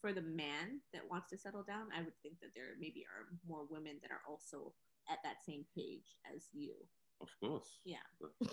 for 0.00 0.12
the 0.12 0.22
man 0.22 0.78
that 0.94 1.02
wants 1.10 1.28
to 1.30 1.36
settle 1.38 1.64
down. 1.66 1.88
I 1.90 2.02
would 2.06 2.14
think 2.22 2.38
that 2.40 2.54
there 2.54 2.78
maybe 2.78 3.02
are 3.10 3.26
more 3.48 3.66
women 3.68 3.98
that 4.02 4.12
are 4.14 4.22
also 4.28 4.72
at 5.10 5.18
that 5.24 5.42
same 5.44 5.64
page 5.74 6.06
as 6.32 6.46
you. 6.52 6.74
Of 7.20 7.28
course. 7.42 7.80
Yeah. 7.84 8.04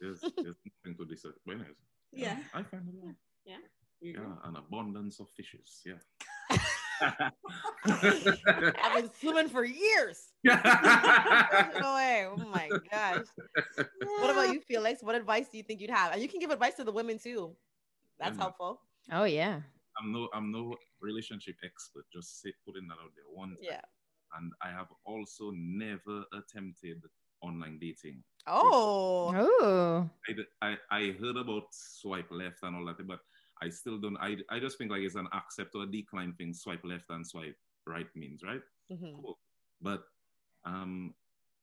There's 0.00 0.20
there's 0.20 0.58
nothing 0.66 0.98
to 0.98 1.04
disagree. 1.06 1.56
with. 1.56 1.78
Yeah. 2.12 2.38
I 2.54 2.62
find 2.64 2.86
it. 2.88 2.94
Yeah. 3.46 3.56
Yeah. 4.00 4.18
Yeah, 4.18 4.34
an 4.44 4.56
abundance 4.56 5.20
of 5.20 5.28
fishes. 5.36 5.80
Yeah. 5.86 6.02
i've 7.84 8.94
been 8.94 9.10
swimming 9.20 9.48
for 9.48 9.64
years 9.64 10.28
no 10.44 10.52
way 11.94 12.26
oh 12.28 12.36
my 12.52 12.68
gosh 12.90 13.24
what 14.20 14.30
about 14.30 14.52
you 14.52 14.60
felix 14.60 15.02
what 15.02 15.14
advice 15.14 15.48
do 15.50 15.56
you 15.58 15.62
think 15.64 15.80
you'd 15.80 15.90
have 15.90 16.12
and 16.12 16.22
you 16.22 16.28
can 16.28 16.40
give 16.40 16.50
advice 16.50 16.74
to 16.74 16.84
the 16.84 16.92
women 16.92 17.18
too 17.18 17.54
that's 18.18 18.36
Yeah. 18.36 18.42
helpful 18.42 18.80
Oh 19.10 19.24
yeah. 19.24 19.60
I'm 19.98 20.12
no 20.12 20.28
I'm 20.32 20.52
no 20.52 20.76
relationship 21.00 21.56
expert. 21.64 22.04
Just 22.12 22.40
say, 22.40 22.52
putting 22.64 22.86
that 22.86 22.94
out 23.02 23.10
there 23.16 23.26
one 23.34 23.48
time. 23.50 23.58
yeah 23.60 23.80
And 24.38 24.52
I 24.62 24.68
have 24.70 24.86
also 25.04 25.50
never 25.52 26.22
attempted 26.32 27.02
online 27.42 27.78
dating. 27.80 28.22
oh 28.46 29.34
Oh. 29.34 30.08
I, 30.28 30.66
I, 30.68 30.76
I 30.98 31.02
heard 31.20 31.36
about 31.36 31.64
swipe 31.72 32.30
left 32.30 32.62
and 32.62 32.76
all 32.76 32.84
that, 32.86 33.04
but 33.06 33.18
I 33.62 33.70
still 33.70 33.98
don't. 33.98 34.16
I, 34.18 34.36
I 34.50 34.58
just 34.60 34.78
think 34.78 34.90
like 34.90 35.02
it's 35.02 35.14
an 35.14 35.28
accept 35.32 35.74
or 35.74 35.86
decline 35.86 36.34
thing. 36.34 36.52
Swipe 36.54 36.84
left 36.84 37.10
and 37.10 37.26
swipe 37.26 37.56
right 37.86 38.08
means 38.16 38.42
right. 38.42 38.62
Mhm. 38.90 39.14
Cool. 39.20 39.38
But 39.80 40.04
um, 40.64 41.14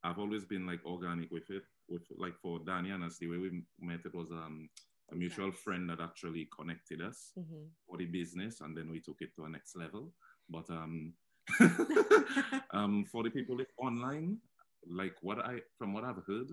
I've 0.03 0.19
always 0.19 0.45
been 0.45 0.65
like 0.65 0.85
organic 0.85 1.31
with 1.31 1.49
it. 1.49 1.63
With 1.89 2.07
like 2.17 2.37
for 2.41 2.59
Danny 2.59 2.91
and 2.91 3.03
us, 3.03 3.17
the 3.19 3.27
way 3.29 3.37
we 3.37 3.63
met, 3.79 4.05
it 4.05 4.13
was 4.15 4.31
um 4.31 4.69
a 5.11 5.15
mutual 5.15 5.51
Nice. 5.51 5.59
friend 5.63 5.89
that 5.89 6.01
actually 6.01 6.49
connected 6.57 7.01
us 7.01 7.33
Mhm. 7.35 7.75
for 7.87 7.97
the 7.97 8.05
business, 8.05 8.61
and 8.61 8.77
then 8.77 8.89
we 8.89 9.01
took 9.01 9.21
it 9.21 9.35
to 9.35 9.45
a 9.45 9.49
next 9.49 9.75
level. 9.75 10.13
But 10.49 10.69
um, 10.69 11.13
um, 12.71 13.05
for 13.05 13.23
the 13.23 13.29
people 13.31 13.57
online, 13.77 14.39
like 14.87 15.15
what 15.21 15.39
I 15.39 15.61
from 15.77 15.93
what 15.93 16.03
I've 16.03 16.23
heard, 16.27 16.49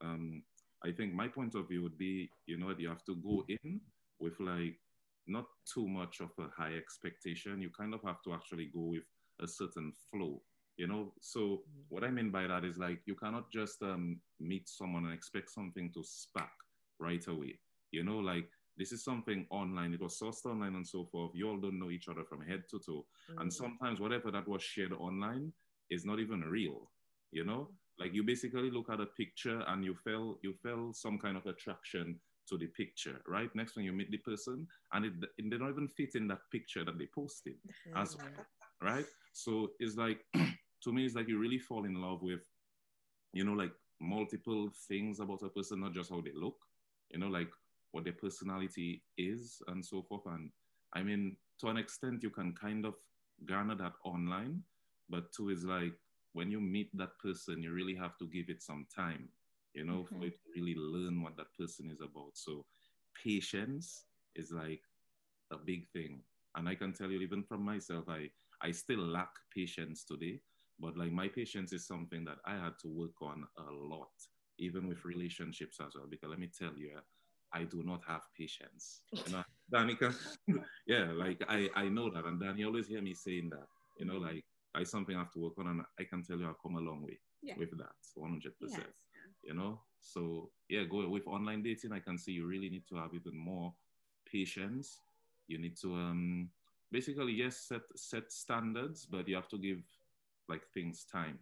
um, 0.00 0.42
I 0.84 0.92
think 0.92 1.14
my 1.14 1.28
point 1.28 1.54
of 1.54 1.68
view 1.68 1.82
would 1.82 1.98
be, 1.98 2.32
you 2.46 2.58
know, 2.58 2.74
you 2.76 2.88
have 2.88 3.04
to 3.04 3.16
go 3.16 3.44
in 3.48 3.80
with 4.18 4.38
like 4.40 4.78
not 5.26 5.46
too 5.72 5.86
much 5.88 6.20
of 6.20 6.30
a 6.38 6.48
high 6.56 6.74
expectation. 6.74 7.60
You 7.60 7.70
kind 7.70 7.94
of 7.94 8.02
have 8.02 8.22
to 8.24 8.32
actually 8.32 8.66
go 8.66 8.80
with 8.80 9.02
a 9.40 9.46
certain 9.46 9.92
flow, 10.10 10.42
you 10.76 10.86
know. 10.86 11.12
So 11.20 11.64
what 11.88 12.04
I 12.04 12.10
mean 12.10 12.30
by 12.30 12.46
that 12.46 12.64
is 12.64 12.78
like 12.78 13.00
you 13.06 13.14
cannot 13.14 13.50
just 13.50 13.82
um, 13.82 14.20
meet 14.38 14.68
someone 14.68 15.04
and 15.04 15.14
expect 15.14 15.50
something 15.50 15.90
to 15.94 16.02
spark 16.02 16.50
right 16.98 17.26
away. 17.26 17.60
You 17.92 18.04
know, 18.04 18.18
like 18.18 18.48
this 18.76 18.92
is 18.92 19.04
something 19.04 19.46
online. 19.50 19.94
It 19.94 20.00
was 20.00 20.18
sourced 20.18 20.44
online 20.46 20.74
and 20.76 20.86
so 20.86 21.04
forth. 21.06 21.32
You 21.34 21.48
all 21.48 21.58
don't 21.58 21.78
know 21.78 21.90
each 21.90 22.08
other 22.08 22.24
from 22.24 22.42
head 22.42 22.64
to 22.70 22.80
toe, 22.84 23.06
and 23.38 23.52
Mhm. 23.52 23.52
sometimes 23.52 24.00
whatever 24.00 24.30
that 24.30 24.48
was 24.48 24.62
shared 24.62 24.92
online 24.92 25.52
is 25.90 26.04
not 26.04 26.20
even 26.20 26.40
real. 26.42 26.90
You 27.32 27.44
know, 27.44 27.70
like 27.98 28.12
you 28.14 28.22
basically 28.24 28.70
look 28.70 28.90
at 28.90 29.00
a 29.00 29.06
picture 29.06 29.62
and 29.68 29.84
you 29.84 29.94
feel 29.94 30.38
you 30.42 30.54
feel 30.62 30.92
some 30.92 31.18
kind 31.18 31.36
of 31.36 31.46
attraction 31.46 32.20
to 32.50 32.58
the 32.58 32.68
picture, 32.68 33.22
right? 33.28 33.54
Next 33.56 33.76
when 33.76 33.86
you 33.86 33.92
meet 33.92 34.10
the 34.12 34.18
person, 34.18 34.68
and 34.92 35.06
it, 35.06 35.12
they 35.38 35.58
don't 35.58 35.70
even 35.70 35.88
fit 35.88 36.14
in 36.16 36.28
that 36.28 36.50
picture 36.52 36.84
that 36.84 36.98
they 36.98 37.06
posted, 37.06 37.56
as 37.96 38.16
Mhm. 38.16 38.44
right? 38.82 39.06
So 39.32 39.72
it's 39.80 39.96
like 39.96 40.24
to 40.82 40.92
me, 40.92 41.06
it's 41.06 41.14
like 41.16 41.28
you 41.28 41.38
really 41.38 41.58
fall 41.58 41.84
in 41.84 41.94
love 41.94 42.22
with, 42.22 42.40
you 43.32 43.44
know, 43.44 43.52
like 43.52 43.72
multiple 44.00 44.70
things 44.88 45.20
about 45.20 45.42
a 45.42 45.48
person, 45.50 45.80
not 45.80 45.94
just 45.94 46.10
how 46.10 46.20
they 46.20 46.32
look, 46.34 46.56
you 47.10 47.18
know, 47.18 47.28
like 47.28 47.50
what 47.92 48.04
their 48.04 48.12
personality 48.14 49.04
is 49.16 49.62
and 49.68 49.84
so 49.84 50.02
forth. 50.02 50.22
And 50.26 50.50
I 50.94 51.02
mean, 51.02 51.36
to 51.60 51.68
an 51.68 51.76
extent, 51.76 52.22
you 52.22 52.30
can 52.30 52.54
kind 52.54 52.84
of 52.86 52.94
garner 53.44 53.76
that 53.76 53.94
online, 54.04 54.62
but 55.08 55.32
two 55.32 55.50
is 55.50 55.64
like 55.64 55.94
when 56.32 56.50
you 56.50 56.60
meet 56.60 56.90
that 56.96 57.18
person, 57.18 57.62
you 57.62 57.72
really 57.72 57.94
have 57.94 58.16
to 58.18 58.26
give 58.28 58.48
it 58.48 58.62
some 58.62 58.86
time, 58.94 59.28
you 59.74 59.84
know, 59.84 60.04
for 60.04 60.24
Mhm. 60.24 60.26
it 60.26 60.34
to 60.42 60.60
really 60.60 60.74
learn 60.76 61.22
what 61.22 61.36
that 61.36 61.52
person 61.58 61.90
is 61.90 62.00
about. 62.00 62.32
So 62.34 62.64
patience 63.22 64.04
is 64.34 64.50
like 64.52 64.82
a 65.52 65.56
big 65.58 65.88
thing. 65.92 66.22
And 66.56 66.68
I 66.68 66.74
can 66.74 66.92
tell 66.92 67.10
you, 67.10 67.20
even 67.20 67.42
from 67.44 67.62
myself, 67.64 68.04
I, 68.08 68.30
I 68.62 68.72
still 68.72 69.00
lack 69.00 69.30
patience 69.54 70.04
today. 70.04 70.40
But 70.78 70.96
like 70.96 71.12
my 71.12 71.28
patience 71.28 71.72
is 71.72 71.86
something 71.86 72.24
that 72.24 72.38
I 72.44 72.54
had 72.54 72.74
to 72.82 72.88
work 72.88 73.20
on 73.22 73.44
a 73.58 73.70
lot, 73.72 74.10
even 74.58 74.88
with 74.88 75.04
relationships 75.04 75.78
as 75.80 75.94
well. 75.94 76.06
Because 76.10 76.30
let 76.30 76.38
me 76.38 76.48
tell 76.56 76.74
you, 76.76 76.98
I 77.52 77.64
do 77.64 77.82
not 77.84 78.02
have 78.06 78.22
patience. 78.36 79.02
You 79.24 79.32
know, 79.32 79.42
Danica, 79.74 80.14
yeah, 80.86 81.12
like 81.12 81.42
I, 81.48 81.68
I 81.76 81.88
know 81.88 82.10
that. 82.10 82.24
And 82.24 82.40
Dani 82.40 82.64
always 82.66 82.88
hear 82.88 83.02
me 83.02 83.14
saying 83.14 83.50
that, 83.50 83.66
you 83.98 84.06
know, 84.06 84.16
like 84.18 84.44
I 84.74 84.84
something 84.84 85.14
I 85.16 85.20
have 85.20 85.32
to 85.32 85.40
work 85.40 85.58
on. 85.58 85.66
And 85.68 85.82
I 85.98 86.04
can 86.04 86.22
tell 86.24 86.38
you, 86.38 86.48
I've 86.48 86.60
come 86.62 86.76
a 86.76 86.80
long 86.80 87.02
way 87.02 87.18
Yeah. 87.42 87.54
with 87.56 87.76
that, 87.78 87.94
100%. 88.14 88.86
Yes. 88.86 89.09
You 89.42 89.54
know, 89.54 89.80
so 90.00 90.50
yeah, 90.68 90.84
go 90.84 91.08
with 91.08 91.26
online 91.26 91.62
dating. 91.62 91.92
I 91.92 92.00
can 92.00 92.18
see 92.18 92.32
you 92.32 92.46
really 92.46 92.68
need 92.68 92.86
to 92.88 92.96
have 92.96 93.14
even 93.14 93.36
more 93.36 93.72
patience. 94.30 95.00
You 95.48 95.58
need 95.58 95.76
to 95.82 95.94
um 95.94 96.50
basically 96.92 97.32
yes 97.32 97.56
set 97.68 97.82
set 97.96 98.30
standards, 98.32 99.06
but 99.06 99.28
you 99.28 99.34
have 99.34 99.48
to 99.48 99.58
give 99.58 99.82
like 100.48 100.62
things 100.74 101.04
time 101.10 101.38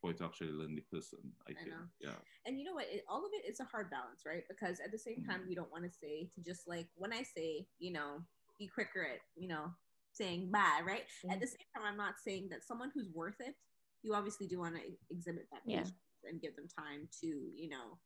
for 0.00 0.10
it 0.10 0.18
to 0.18 0.24
actually 0.24 0.52
learn 0.52 0.74
the 0.74 0.82
person. 0.82 1.18
I, 1.46 1.50
I 1.50 1.54
think, 1.54 1.70
know. 1.70 1.84
yeah. 2.00 2.18
and 2.46 2.58
you 2.58 2.64
know 2.64 2.74
what 2.74 2.86
it, 2.90 3.04
all 3.08 3.24
of 3.24 3.30
it 3.32 3.48
is 3.48 3.60
a 3.60 3.64
hard 3.64 3.90
balance 3.90 4.22
right 4.26 4.42
because 4.48 4.80
at 4.80 4.90
the 4.90 4.98
same 4.98 5.22
time 5.24 5.42
we 5.48 5.54
don't 5.54 5.70
want 5.70 5.84
to 5.84 5.90
say 5.90 6.28
to 6.34 6.42
just 6.42 6.66
like 6.66 6.88
when 6.96 7.12
i 7.12 7.22
say 7.22 7.66
you 7.78 7.92
know 7.92 8.18
be 8.58 8.66
quicker 8.66 9.02
at 9.02 9.20
you 9.36 9.48
know 9.48 9.70
saying 10.12 10.50
bye 10.50 10.80
right 10.84 11.04
at 11.30 11.40
the 11.40 11.46
same 11.46 11.66
time 11.74 11.84
i'm 11.86 11.96
not 11.96 12.14
saying 12.22 12.48
that 12.50 12.64
someone 12.64 12.90
who's 12.94 13.08
worth 13.14 13.40
it 13.40 13.54
you 14.02 14.14
obviously 14.14 14.46
do 14.46 14.58
want 14.58 14.74
to 14.74 14.82
exhibit 15.10 15.46
that 15.50 15.62
Yeah. 15.66 15.78
patience 15.78 15.94
and 16.28 16.40
give 16.40 16.56
them 16.56 16.66
time 16.68 17.08
to 17.20 17.26
you 17.26 17.68
know 17.68 17.98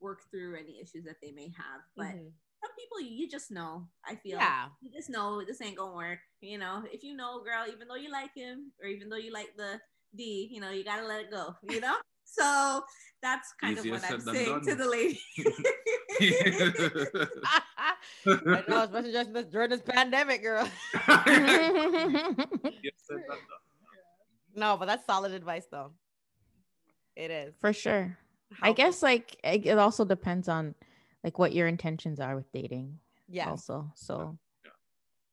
work 0.00 0.22
through 0.30 0.56
any 0.56 0.80
issues 0.80 1.04
that 1.04 1.16
they 1.22 1.32
may 1.32 1.48
have 1.56 1.80
but 1.96 2.06
Mhm. 2.06 2.32
some 2.60 2.70
people 2.78 3.00
you, 3.00 3.10
you 3.10 3.28
just 3.28 3.50
know 3.50 3.88
i 4.04 4.14
feel 4.14 4.38
Yeah. 4.38 4.68
you 4.80 4.90
just 4.92 5.10
know 5.10 5.44
this 5.44 5.60
ain't 5.60 5.76
gonna 5.76 5.94
work 5.94 6.20
you 6.40 6.58
know 6.58 6.84
if 6.92 7.02
you 7.02 7.16
know 7.16 7.42
girl 7.42 7.66
even 7.68 7.88
though 7.88 7.94
you 7.94 8.10
like 8.10 8.34
him 8.34 8.72
or 8.80 8.86
even 8.88 9.08
though 9.08 9.16
you 9.16 9.32
like 9.32 9.56
the 9.56 9.80
d 10.14 10.48
you 10.50 10.60
know 10.60 10.70
you 10.70 10.84
gotta 10.84 11.06
let 11.06 11.22
it 11.22 11.30
go 11.30 11.56
you 11.62 11.80
know 11.80 11.96
so 12.24 12.84
that's 13.22 13.52
kind 13.60 13.78
Easier 13.78 13.94
of 13.94 14.02
what 14.02 14.10
i'm 14.10 14.20
said 14.20 14.26
than 14.26 14.34
saying 14.34 14.60
to 14.62 14.74
the 14.74 14.88
lady 14.88 15.20
I 18.46 18.62
know, 18.68 18.82
especially 18.82 19.12
just 19.12 19.32
this, 19.32 19.46
during 19.46 19.70
this 19.70 19.80
pandemic, 19.82 20.42
girl. 20.42 20.68
Yes, 20.94 21.24
said 23.06 23.16
that, 23.16 23.28
done. 23.28 23.38
No, 24.54 24.76
but 24.76 24.86
that's 24.86 25.04
solid 25.06 25.32
advice, 25.32 25.66
though. 25.70 25.92
It 27.16 27.30
is. 27.30 27.54
For 27.60 27.72
sure. 27.72 28.18
I 28.62 28.72
guess 28.72 29.02
like 29.02 29.36
it 29.44 29.66
it 29.66 29.78
also 29.78 30.04
depends 30.04 30.48
on 30.48 30.74
like 31.22 31.38
what 31.38 31.52
your 31.52 31.66
intentions 31.66 32.20
are 32.20 32.36
with 32.36 32.50
dating 32.52 32.98
Yeah. 33.28 33.50
also. 33.50 33.90
So 33.94 34.38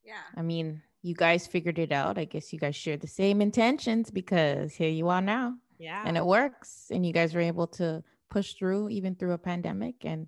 yeah 0.03 0.23
I 0.35 0.41
mean, 0.41 0.81
you 1.03 1.13
guys 1.15 1.47
figured 1.47 1.79
it 1.79 1.91
out. 1.91 2.17
I 2.17 2.25
guess 2.25 2.51
you 2.53 2.59
guys 2.59 2.75
share 2.75 2.97
the 2.97 3.07
same 3.07 3.41
intentions 3.41 4.09
because 4.11 4.73
here 4.73 4.89
you 4.89 5.09
are 5.09 5.21
now 5.21 5.55
Yeah. 5.77 6.03
and 6.05 6.17
it 6.17 6.25
works 6.25 6.87
and 6.91 7.05
you 7.05 7.13
guys 7.13 7.33
were 7.35 7.41
able 7.41 7.67
to 7.81 8.03
push 8.29 8.53
through 8.53 8.89
even 8.89 9.15
through 9.15 9.33
a 9.33 9.37
pandemic 9.37 10.05
and 10.05 10.27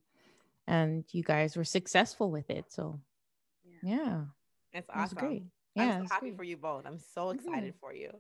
and 0.68 1.04
you 1.12 1.24
guys 1.24 1.58
were 1.58 1.66
successful 1.66 2.32
with 2.32 2.50
it. 2.50 2.72
So 2.72 3.00
yeah, 3.82 4.26
It's 4.72 4.88
it 4.88 4.96
was 4.96 5.06
awesome. 5.14 5.18
great. 5.18 5.44
I'm 5.78 5.88
Yeah, 5.88 5.98
so 6.04 6.08
happy 6.14 6.28
great. 6.30 6.38
for 6.38 6.44
you 6.44 6.58
both. 6.58 6.86
I'm 6.86 7.00
so 7.00 7.32
excited 7.32 7.74
mm-hmm. 7.74 7.80
for 7.80 7.94
you. 7.94 8.12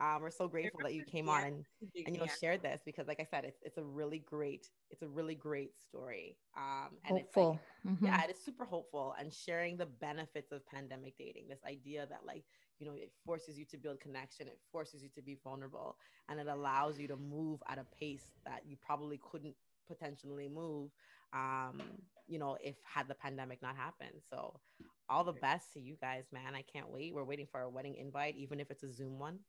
Um, 0.00 0.22
we're 0.22 0.30
so 0.30 0.46
grateful 0.48 0.80
that 0.82 0.94
you 0.94 1.02
came 1.02 1.28
on 1.28 1.44
and 1.44 1.64
and 2.06 2.14
you. 2.14 2.20
know 2.20 2.26
shared 2.26 2.62
this 2.62 2.82
because 2.84 3.06
like 3.08 3.20
i 3.20 3.24
said 3.24 3.44
it's, 3.44 3.58
it's 3.62 3.78
a 3.78 3.82
really 3.82 4.18
great 4.20 4.68
it's 4.90 5.02
a 5.02 5.08
really 5.08 5.34
great 5.34 5.72
story. 5.80 6.36
Um 6.56 6.98
and 7.04 7.18
hopeful. 7.18 7.52
it's 7.52 7.60
like, 7.84 7.98
Mhm. 7.98 8.04
yeah 8.04 8.24
it 8.24 8.30
is 8.30 8.44
super 8.44 8.64
hopeful 8.64 9.14
and 9.18 9.32
sharing 9.32 9.76
the 9.76 9.86
benefits 9.86 10.52
of 10.52 10.64
pandemic 10.66 11.16
dating 11.18 11.48
this 11.48 11.64
idea 11.66 12.06
that 12.06 12.24
like 12.24 12.44
you 12.78 12.86
know 12.86 12.92
it 12.94 13.12
forces 13.26 13.58
you 13.58 13.64
to 13.66 13.76
build 13.76 13.98
connection 14.00 14.46
it 14.46 14.60
forces 14.70 15.02
you 15.02 15.08
to 15.16 15.22
be 15.22 15.36
vulnerable 15.42 15.96
and 16.28 16.38
it 16.38 16.46
allows 16.46 16.98
you 16.98 17.08
to 17.08 17.16
move 17.16 17.60
at 17.68 17.78
a 17.78 17.84
pace 17.98 18.26
that 18.46 18.62
you 18.66 18.76
probably 18.76 19.18
couldn't 19.30 19.54
potentially 19.86 20.48
move 20.48 20.90
um 21.32 21.98
you 22.26 22.38
know 22.38 22.56
if 22.62 22.76
had 22.84 23.08
the 23.08 23.14
pandemic 23.14 23.60
not 23.62 23.76
happened. 23.76 24.22
So 24.30 24.60
all 25.08 25.24
the 25.24 25.32
best 25.32 25.72
to 25.72 25.80
you 25.80 25.96
guys 26.00 26.24
man. 26.32 26.54
I 26.54 26.62
can't 26.62 26.90
wait. 26.90 27.14
We're 27.14 27.24
waiting 27.24 27.46
for 27.50 27.62
a 27.62 27.68
wedding 27.70 27.94
invite 27.96 28.36
even 28.36 28.60
if 28.60 28.70
it's 28.70 28.82
a 28.82 28.92
zoom 28.92 29.18
one 29.18 29.40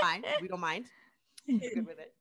fine 0.00 0.22
we 0.40 0.48
don't 0.48 0.60
mind 0.60 0.86
We're 1.48 1.70
good 1.74 1.86
with 1.86 1.98
it 1.98 2.12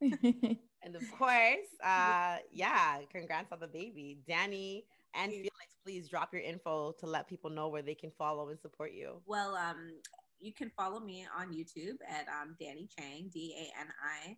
And 0.84 0.96
of 0.96 1.10
course, 1.16 1.70
uh, 1.82 2.36
yeah, 2.52 2.98
congrats 3.10 3.50
on 3.52 3.60
the 3.60 3.66
baby. 3.66 4.18
Dani 4.28 4.82
and 5.14 5.32
Thank 5.32 5.44
you. 5.44 5.48
Felix, 5.48 5.74
please 5.82 6.08
drop 6.08 6.32
your 6.32 6.42
info 6.42 6.92
to 7.00 7.06
let 7.06 7.26
people 7.26 7.48
know 7.48 7.68
where 7.68 7.80
they 7.82 7.94
can 7.94 8.10
follow 8.18 8.50
and 8.50 8.60
support 8.60 8.92
you. 8.92 9.22
well 9.26 9.54
um 9.56 9.94
you 10.40 10.52
can 10.52 10.70
follow 10.76 11.00
me 11.00 11.26
on 11.38 11.52
youtube 11.52 11.96
at 12.08 12.26
um 12.28 12.54
dani 12.60 12.86
changg 12.94 13.32
d-a-n-i 13.32 14.36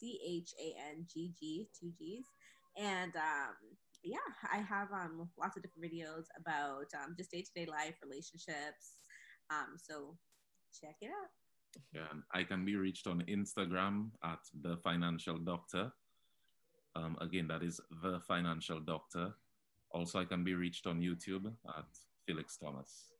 c-h-a-n-g-g 0.00 1.68
two 1.78 1.92
g's 1.98 2.26
and 2.76 3.14
um 3.16 3.54
yeah 4.02 4.18
i 4.52 4.58
have 4.58 4.88
um 4.92 5.28
lots 5.38 5.56
of 5.56 5.62
different 5.62 5.84
videos 5.84 6.24
about 6.40 6.86
um, 7.02 7.14
just 7.16 7.30
day-to-day 7.30 7.66
life 7.66 7.94
relationships 8.02 8.96
um 9.50 9.76
so 9.76 10.16
check 10.80 10.96
it 11.00 11.10
out 11.10 11.30
Yeah, 11.92 12.06
and 12.12 12.22
I 12.32 12.44
can 12.44 12.64
be 12.64 12.76
reached 12.76 13.06
on 13.06 13.22
Instagram 13.26 14.10
at 14.22 14.38
the 14.62 14.76
financial 14.76 15.38
doctor. 15.38 15.90
Um, 16.94 17.16
again, 17.20 17.48
that 17.48 17.62
is 17.64 17.80
the 18.02 18.20
financial 18.20 18.78
doctor. 18.78 19.34
Also, 19.90 20.20
I 20.20 20.24
can 20.24 20.44
be 20.44 20.54
reached 20.54 20.86
on 20.86 21.00
YouTube 21.02 21.46
at 21.66 21.90
Felix 22.26 22.56
Thomas. 22.56 23.10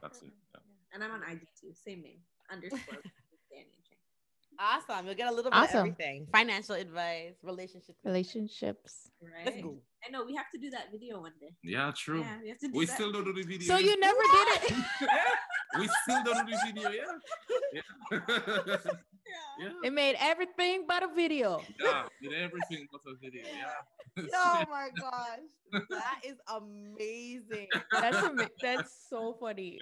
That's 0.00 0.22
it. 0.22 0.32
Yeah. 0.54 0.60
and 0.94 1.02
i'm 1.04 1.10
on 1.10 1.22
ig 1.32 1.40
too 1.60 1.72
same 1.74 2.00
name 2.02 2.20
underscore 2.50 3.02
Awesome. 4.58 5.06
You'll 5.06 5.14
get 5.14 5.28
a 5.28 5.34
little 5.34 5.50
bit 5.50 5.56
Awesome. 5.58 5.76
of 5.88 5.94
everything 5.94 6.26
financial 6.32 6.74
advice, 6.74 7.34
relationship. 7.42 7.96
Relationships. 8.04 9.10
right 9.22 9.46
Let's 9.46 9.62
go. 9.62 9.76
i 10.06 10.10
know 10.10 10.24
we 10.24 10.34
have 10.34 10.50
to 10.54 10.58
do 10.58 10.70
that 10.70 10.90
video 10.92 11.20
one 11.20 11.32
day 11.40 11.50
Yeah, 11.62 11.92
true. 11.96 12.20
yeah 12.20 12.36
we 12.42 12.48
have 12.50 12.58
to 12.60 12.68
do 12.68 12.78
We 12.78 12.86
that. 12.86 12.94
still 12.94 13.10
don't 13.12 13.24
do 13.24 13.32
the 13.32 13.42
video. 13.42 13.66
So 13.66 13.76
you 13.78 13.98
never 13.98 14.24
did 14.36 14.48
it. 14.62 14.74
we 15.78 15.88
still 16.02 16.22
don't 16.24 16.46
do 16.46 16.52
the 16.52 16.60
video, 16.66 16.90
yeah. 16.90 17.04
Yeah. 17.72 17.82
yeah. 18.28 18.92
yeah. 19.60 19.70
It 19.88 19.92
made 19.92 20.16
everything 20.20 20.84
but 20.86 21.02
a 21.02 21.08
video. 21.14 21.60
Yeah, 21.82 22.04
did 22.22 22.32
everything 22.34 22.86
but 22.92 23.00
a 23.10 23.14
video, 23.20 23.44
yeah. 23.44 24.24
Oh 24.34 24.64
my 24.70 24.88
gosh. 25.00 25.40
That 25.90 26.20
is 26.24 26.36
amazing. 26.48 27.66
That's 27.90 28.16
ama- 28.18 28.48
that's 28.62 28.92
so 29.10 29.36
funny. 29.40 29.78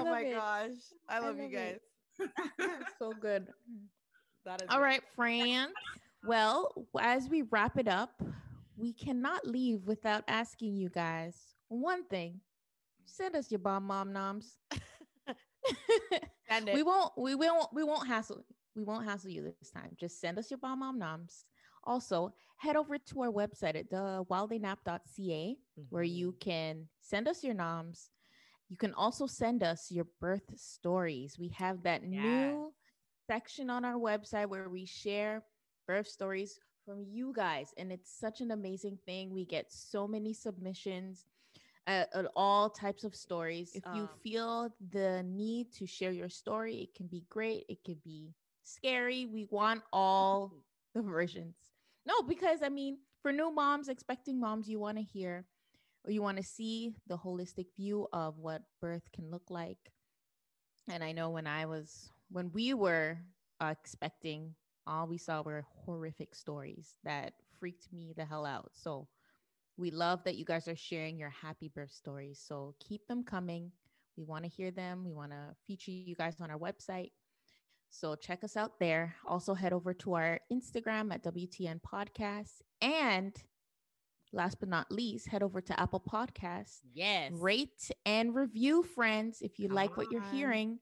Oh 0.00 0.04
my 0.10 0.22
it. 0.22 0.34
gosh. 0.34 0.70
I 1.08 1.18
love 1.20 1.36
you 1.36 1.42
love 1.44 1.52
guys. 1.52 1.80
it. 2.18 2.30
so 2.98 3.12
good. 3.12 3.46
That 4.44 4.62
is 4.62 4.68
All 4.70 4.80
right, 4.80 5.02
Fran. 5.14 5.68
Well, 6.24 6.72
as 7.00 7.28
we 7.28 7.42
wrap 7.42 7.78
it 7.78 7.88
up, 7.88 8.22
we 8.76 8.92
cannot 8.92 9.46
leave 9.46 9.84
without 9.86 10.24
asking 10.28 10.76
you 10.76 10.88
guys 10.88 11.54
one 11.68 12.04
thing. 12.04 12.40
Send 13.04 13.36
us 13.36 13.50
your 13.50 13.58
bomb 13.58 13.84
mom 13.86 14.12
noms. 14.12 14.58
Send 16.48 16.68
it. 16.68 16.74
we 16.74 16.82
won't 16.82 17.12
we 17.16 17.34
won't 17.34 17.68
we 17.72 17.82
won't 17.84 18.06
hassle 18.06 18.44
we 18.76 18.84
won't 18.84 19.04
hassle 19.04 19.30
you 19.30 19.42
this 19.60 19.70
time. 19.70 19.90
Just 19.98 20.20
send 20.20 20.38
us 20.38 20.50
your 20.50 20.58
bomb 20.58 20.80
mom 20.80 20.98
noms. 20.98 21.44
Also, 21.84 22.32
head 22.58 22.76
over 22.76 22.98
to 22.98 23.22
our 23.22 23.30
website 23.30 23.74
at 23.76 23.90
thewildinap.ca 23.90 25.56
where 25.88 26.04
Mhm. 26.04 26.14
you 26.14 26.32
can 26.40 26.88
send 27.00 27.26
us 27.28 27.42
your 27.42 27.54
noms. 27.54 28.10
You 28.70 28.78
can 28.78 28.94
also 28.94 29.26
send 29.26 29.64
us 29.64 29.92
your 29.92 30.06
birth 30.20 30.58
stories. 30.58 31.38
We 31.38 31.50
have 31.50 31.82
that 31.84 32.04
new 32.04 32.74
section 33.28 33.70
on 33.70 33.84
our 33.84 33.98
website 33.98 34.48
where 34.48 34.64
we 34.64 34.78
share 34.78 35.38
birth 35.86 36.00
stories 36.00 36.54
from 36.84 37.02
you 37.02 37.32
guys. 37.34 37.74
And 37.76 37.92
it's 37.92 38.10
such 38.10 38.40
an 38.40 38.50
amazing 38.50 38.98
thing. 39.04 39.30
We 39.32 39.44
get 39.44 39.72
so 39.72 40.06
many 40.06 40.32
submissions 40.32 41.26
uh, 41.86 42.04
at 42.14 42.26
all 42.36 42.70
types 42.70 43.04
of 43.04 43.14
stories. 43.14 43.72
If 43.74 43.84
you 43.92 44.06
Um, 44.06 44.20
feel 44.22 44.70
the 44.80 45.22
need 45.24 45.72
to 45.74 45.86
share 45.86 46.12
your 46.12 46.28
story, 46.28 46.76
it 46.82 46.94
can 46.94 47.08
be 47.08 47.24
great. 47.28 47.64
It 47.68 47.84
could 47.84 48.02
be 48.02 48.34
scary. 48.62 49.26
We 49.26 49.46
want 49.50 49.82
all 49.92 50.54
the 50.94 51.02
versions. 51.02 51.56
No, 52.06 52.22
because 52.22 52.62
I 52.62 52.68
mean, 52.68 52.98
for 53.22 53.32
new 53.32 53.50
moms, 53.52 53.88
expecting 53.88 54.40
moms, 54.40 54.68
you 54.68 54.78
want 54.78 54.98
to 54.98 55.02
hear 55.04 55.46
or 56.04 56.12
you 56.12 56.22
want 56.22 56.36
to 56.38 56.42
see 56.42 56.94
the 57.06 57.18
holistic 57.18 57.66
view 57.76 58.08
of 58.12 58.38
what 58.38 58.62
birth 58.80 59.10
can 59.12 59.30
look 59.30 59.50
like. 59.50 59.92
And 60.88 61.04
I 61.04 61.12
know 61.12 61.30
when 61.30 61.46
I 61.46 61.66
was, 61.66 62.10
when 62.30 62.50
we 62.52 62.74
were 62.74 63.18
uh, 63.60 63.74
expecting, 63.78 64.54
all 64.86 65.06
we 65.06 65.18
saw 65.18 65.42
were 65.42 65.64
horrific 65.84 66.34
stories 66.34 66.96
that 67.04 67.34
freaked 67.58 67.92
me 67.92 68.14
the 68.16 68.24
hell 68.24 68.46
out. 68.46 68.70
So 68.72 69.08
we 69.76 69.90
love 69.90 70.24
that 70.24 70.36
you 70.36 70.44
guys 70.44 70.68
are 70.68 70.76
sharing 70.76 71.18
your 71.18 71.30
happy 71.30 71.70
birth 71.74 71.92
stories. 71.92 72.42
So 72.44 72.74
keep 72.86 73.06
them 73.06 73.24
coming. 73.24 73.70
We 74.16 74.24
want 74.24 74.44
to 74.44 74.50
hear 74.50 74.70
them. 74.70 75.04
We 75.04 75.12
want 75.12 75.32
to 75.32 75.54
feature 75.66 75.90
you 75.90 76.14
guys 76.14 76.40
on 76.40 76.50
our 76.50 76.58
website. 76.58 77.12
So 77.90 78.14
check 78.14 78.44
us 78.44 78.56
out 78.56 78.78
there. 78.78 79.16
Also, 79.26 79.54
head 79.54 79.72
over 79.72 79.92
to 79.94 80.14
our 80.14 80.40
Instagram 80.52 81.12
at 81.12 81.24
WTN 81.24 81.80
Podcast. 81.80 82.62
And 82.80 83.34
last 84.32 84.60
but 84.60 84.68
not 84.68 84.90
least, 84.90 85.28
head 85.28 85.42
over 85.42 85.60
to 85.60 85.80
Apple 85.80 86.00
Podcasts. 86.00 86.78
Yes. 86.92 87.32
Rate 87.34 87.90
and 88.06 88.34
review, 88.34 88.82
friends. 88.82 89.42
If 89.42 89.58
you 89.58 89.68
Come 89.68 89.76
like 89.76 89.96
what 89.96 90.10
you're 90.10 90.22
hearing, 90.32 90.78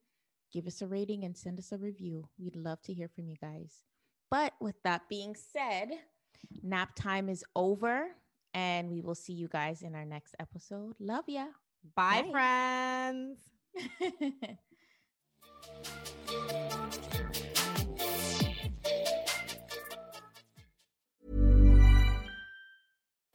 give 0.52 0.66
us 0.66 0.82
a 0.82 0.86
rating 0.86 1.24
and 1.24 1.36
send 1.36 1.58
us 1.58 1.72
a 1.72 1.78
review. 1.78 2.28
We'd 2.38 2.56
love 2.56 2.80
to 2.82 2.92
hear 2.92 3.08
from 3.08 3.28
you 3.28 3.36
guys. 3.40 3.72
But 4.30 4.52
with 4.60 4.76
that 4.84 5.08
being 5.08 5.34
said, 5.34 5.90
nap 6.62 6.94
time 6.94 7.28
is 7.28 7.44
over 7.56 8.08
and 8.54 8.90
we 8.90 9.00
will 9.00 9.14
see 9.14 9.32
you 9.32 9.48
guys 9.48 9.82
in 9.82 9.94
our 9.94 10.04
next 10.04 10.34
episode. 10.38 10.94
Love 10.98 11.24
ya. 11.28 11.46
Bye, 11.94 12.22
Bye. 12.22 12.30
friends. 12.30 13.38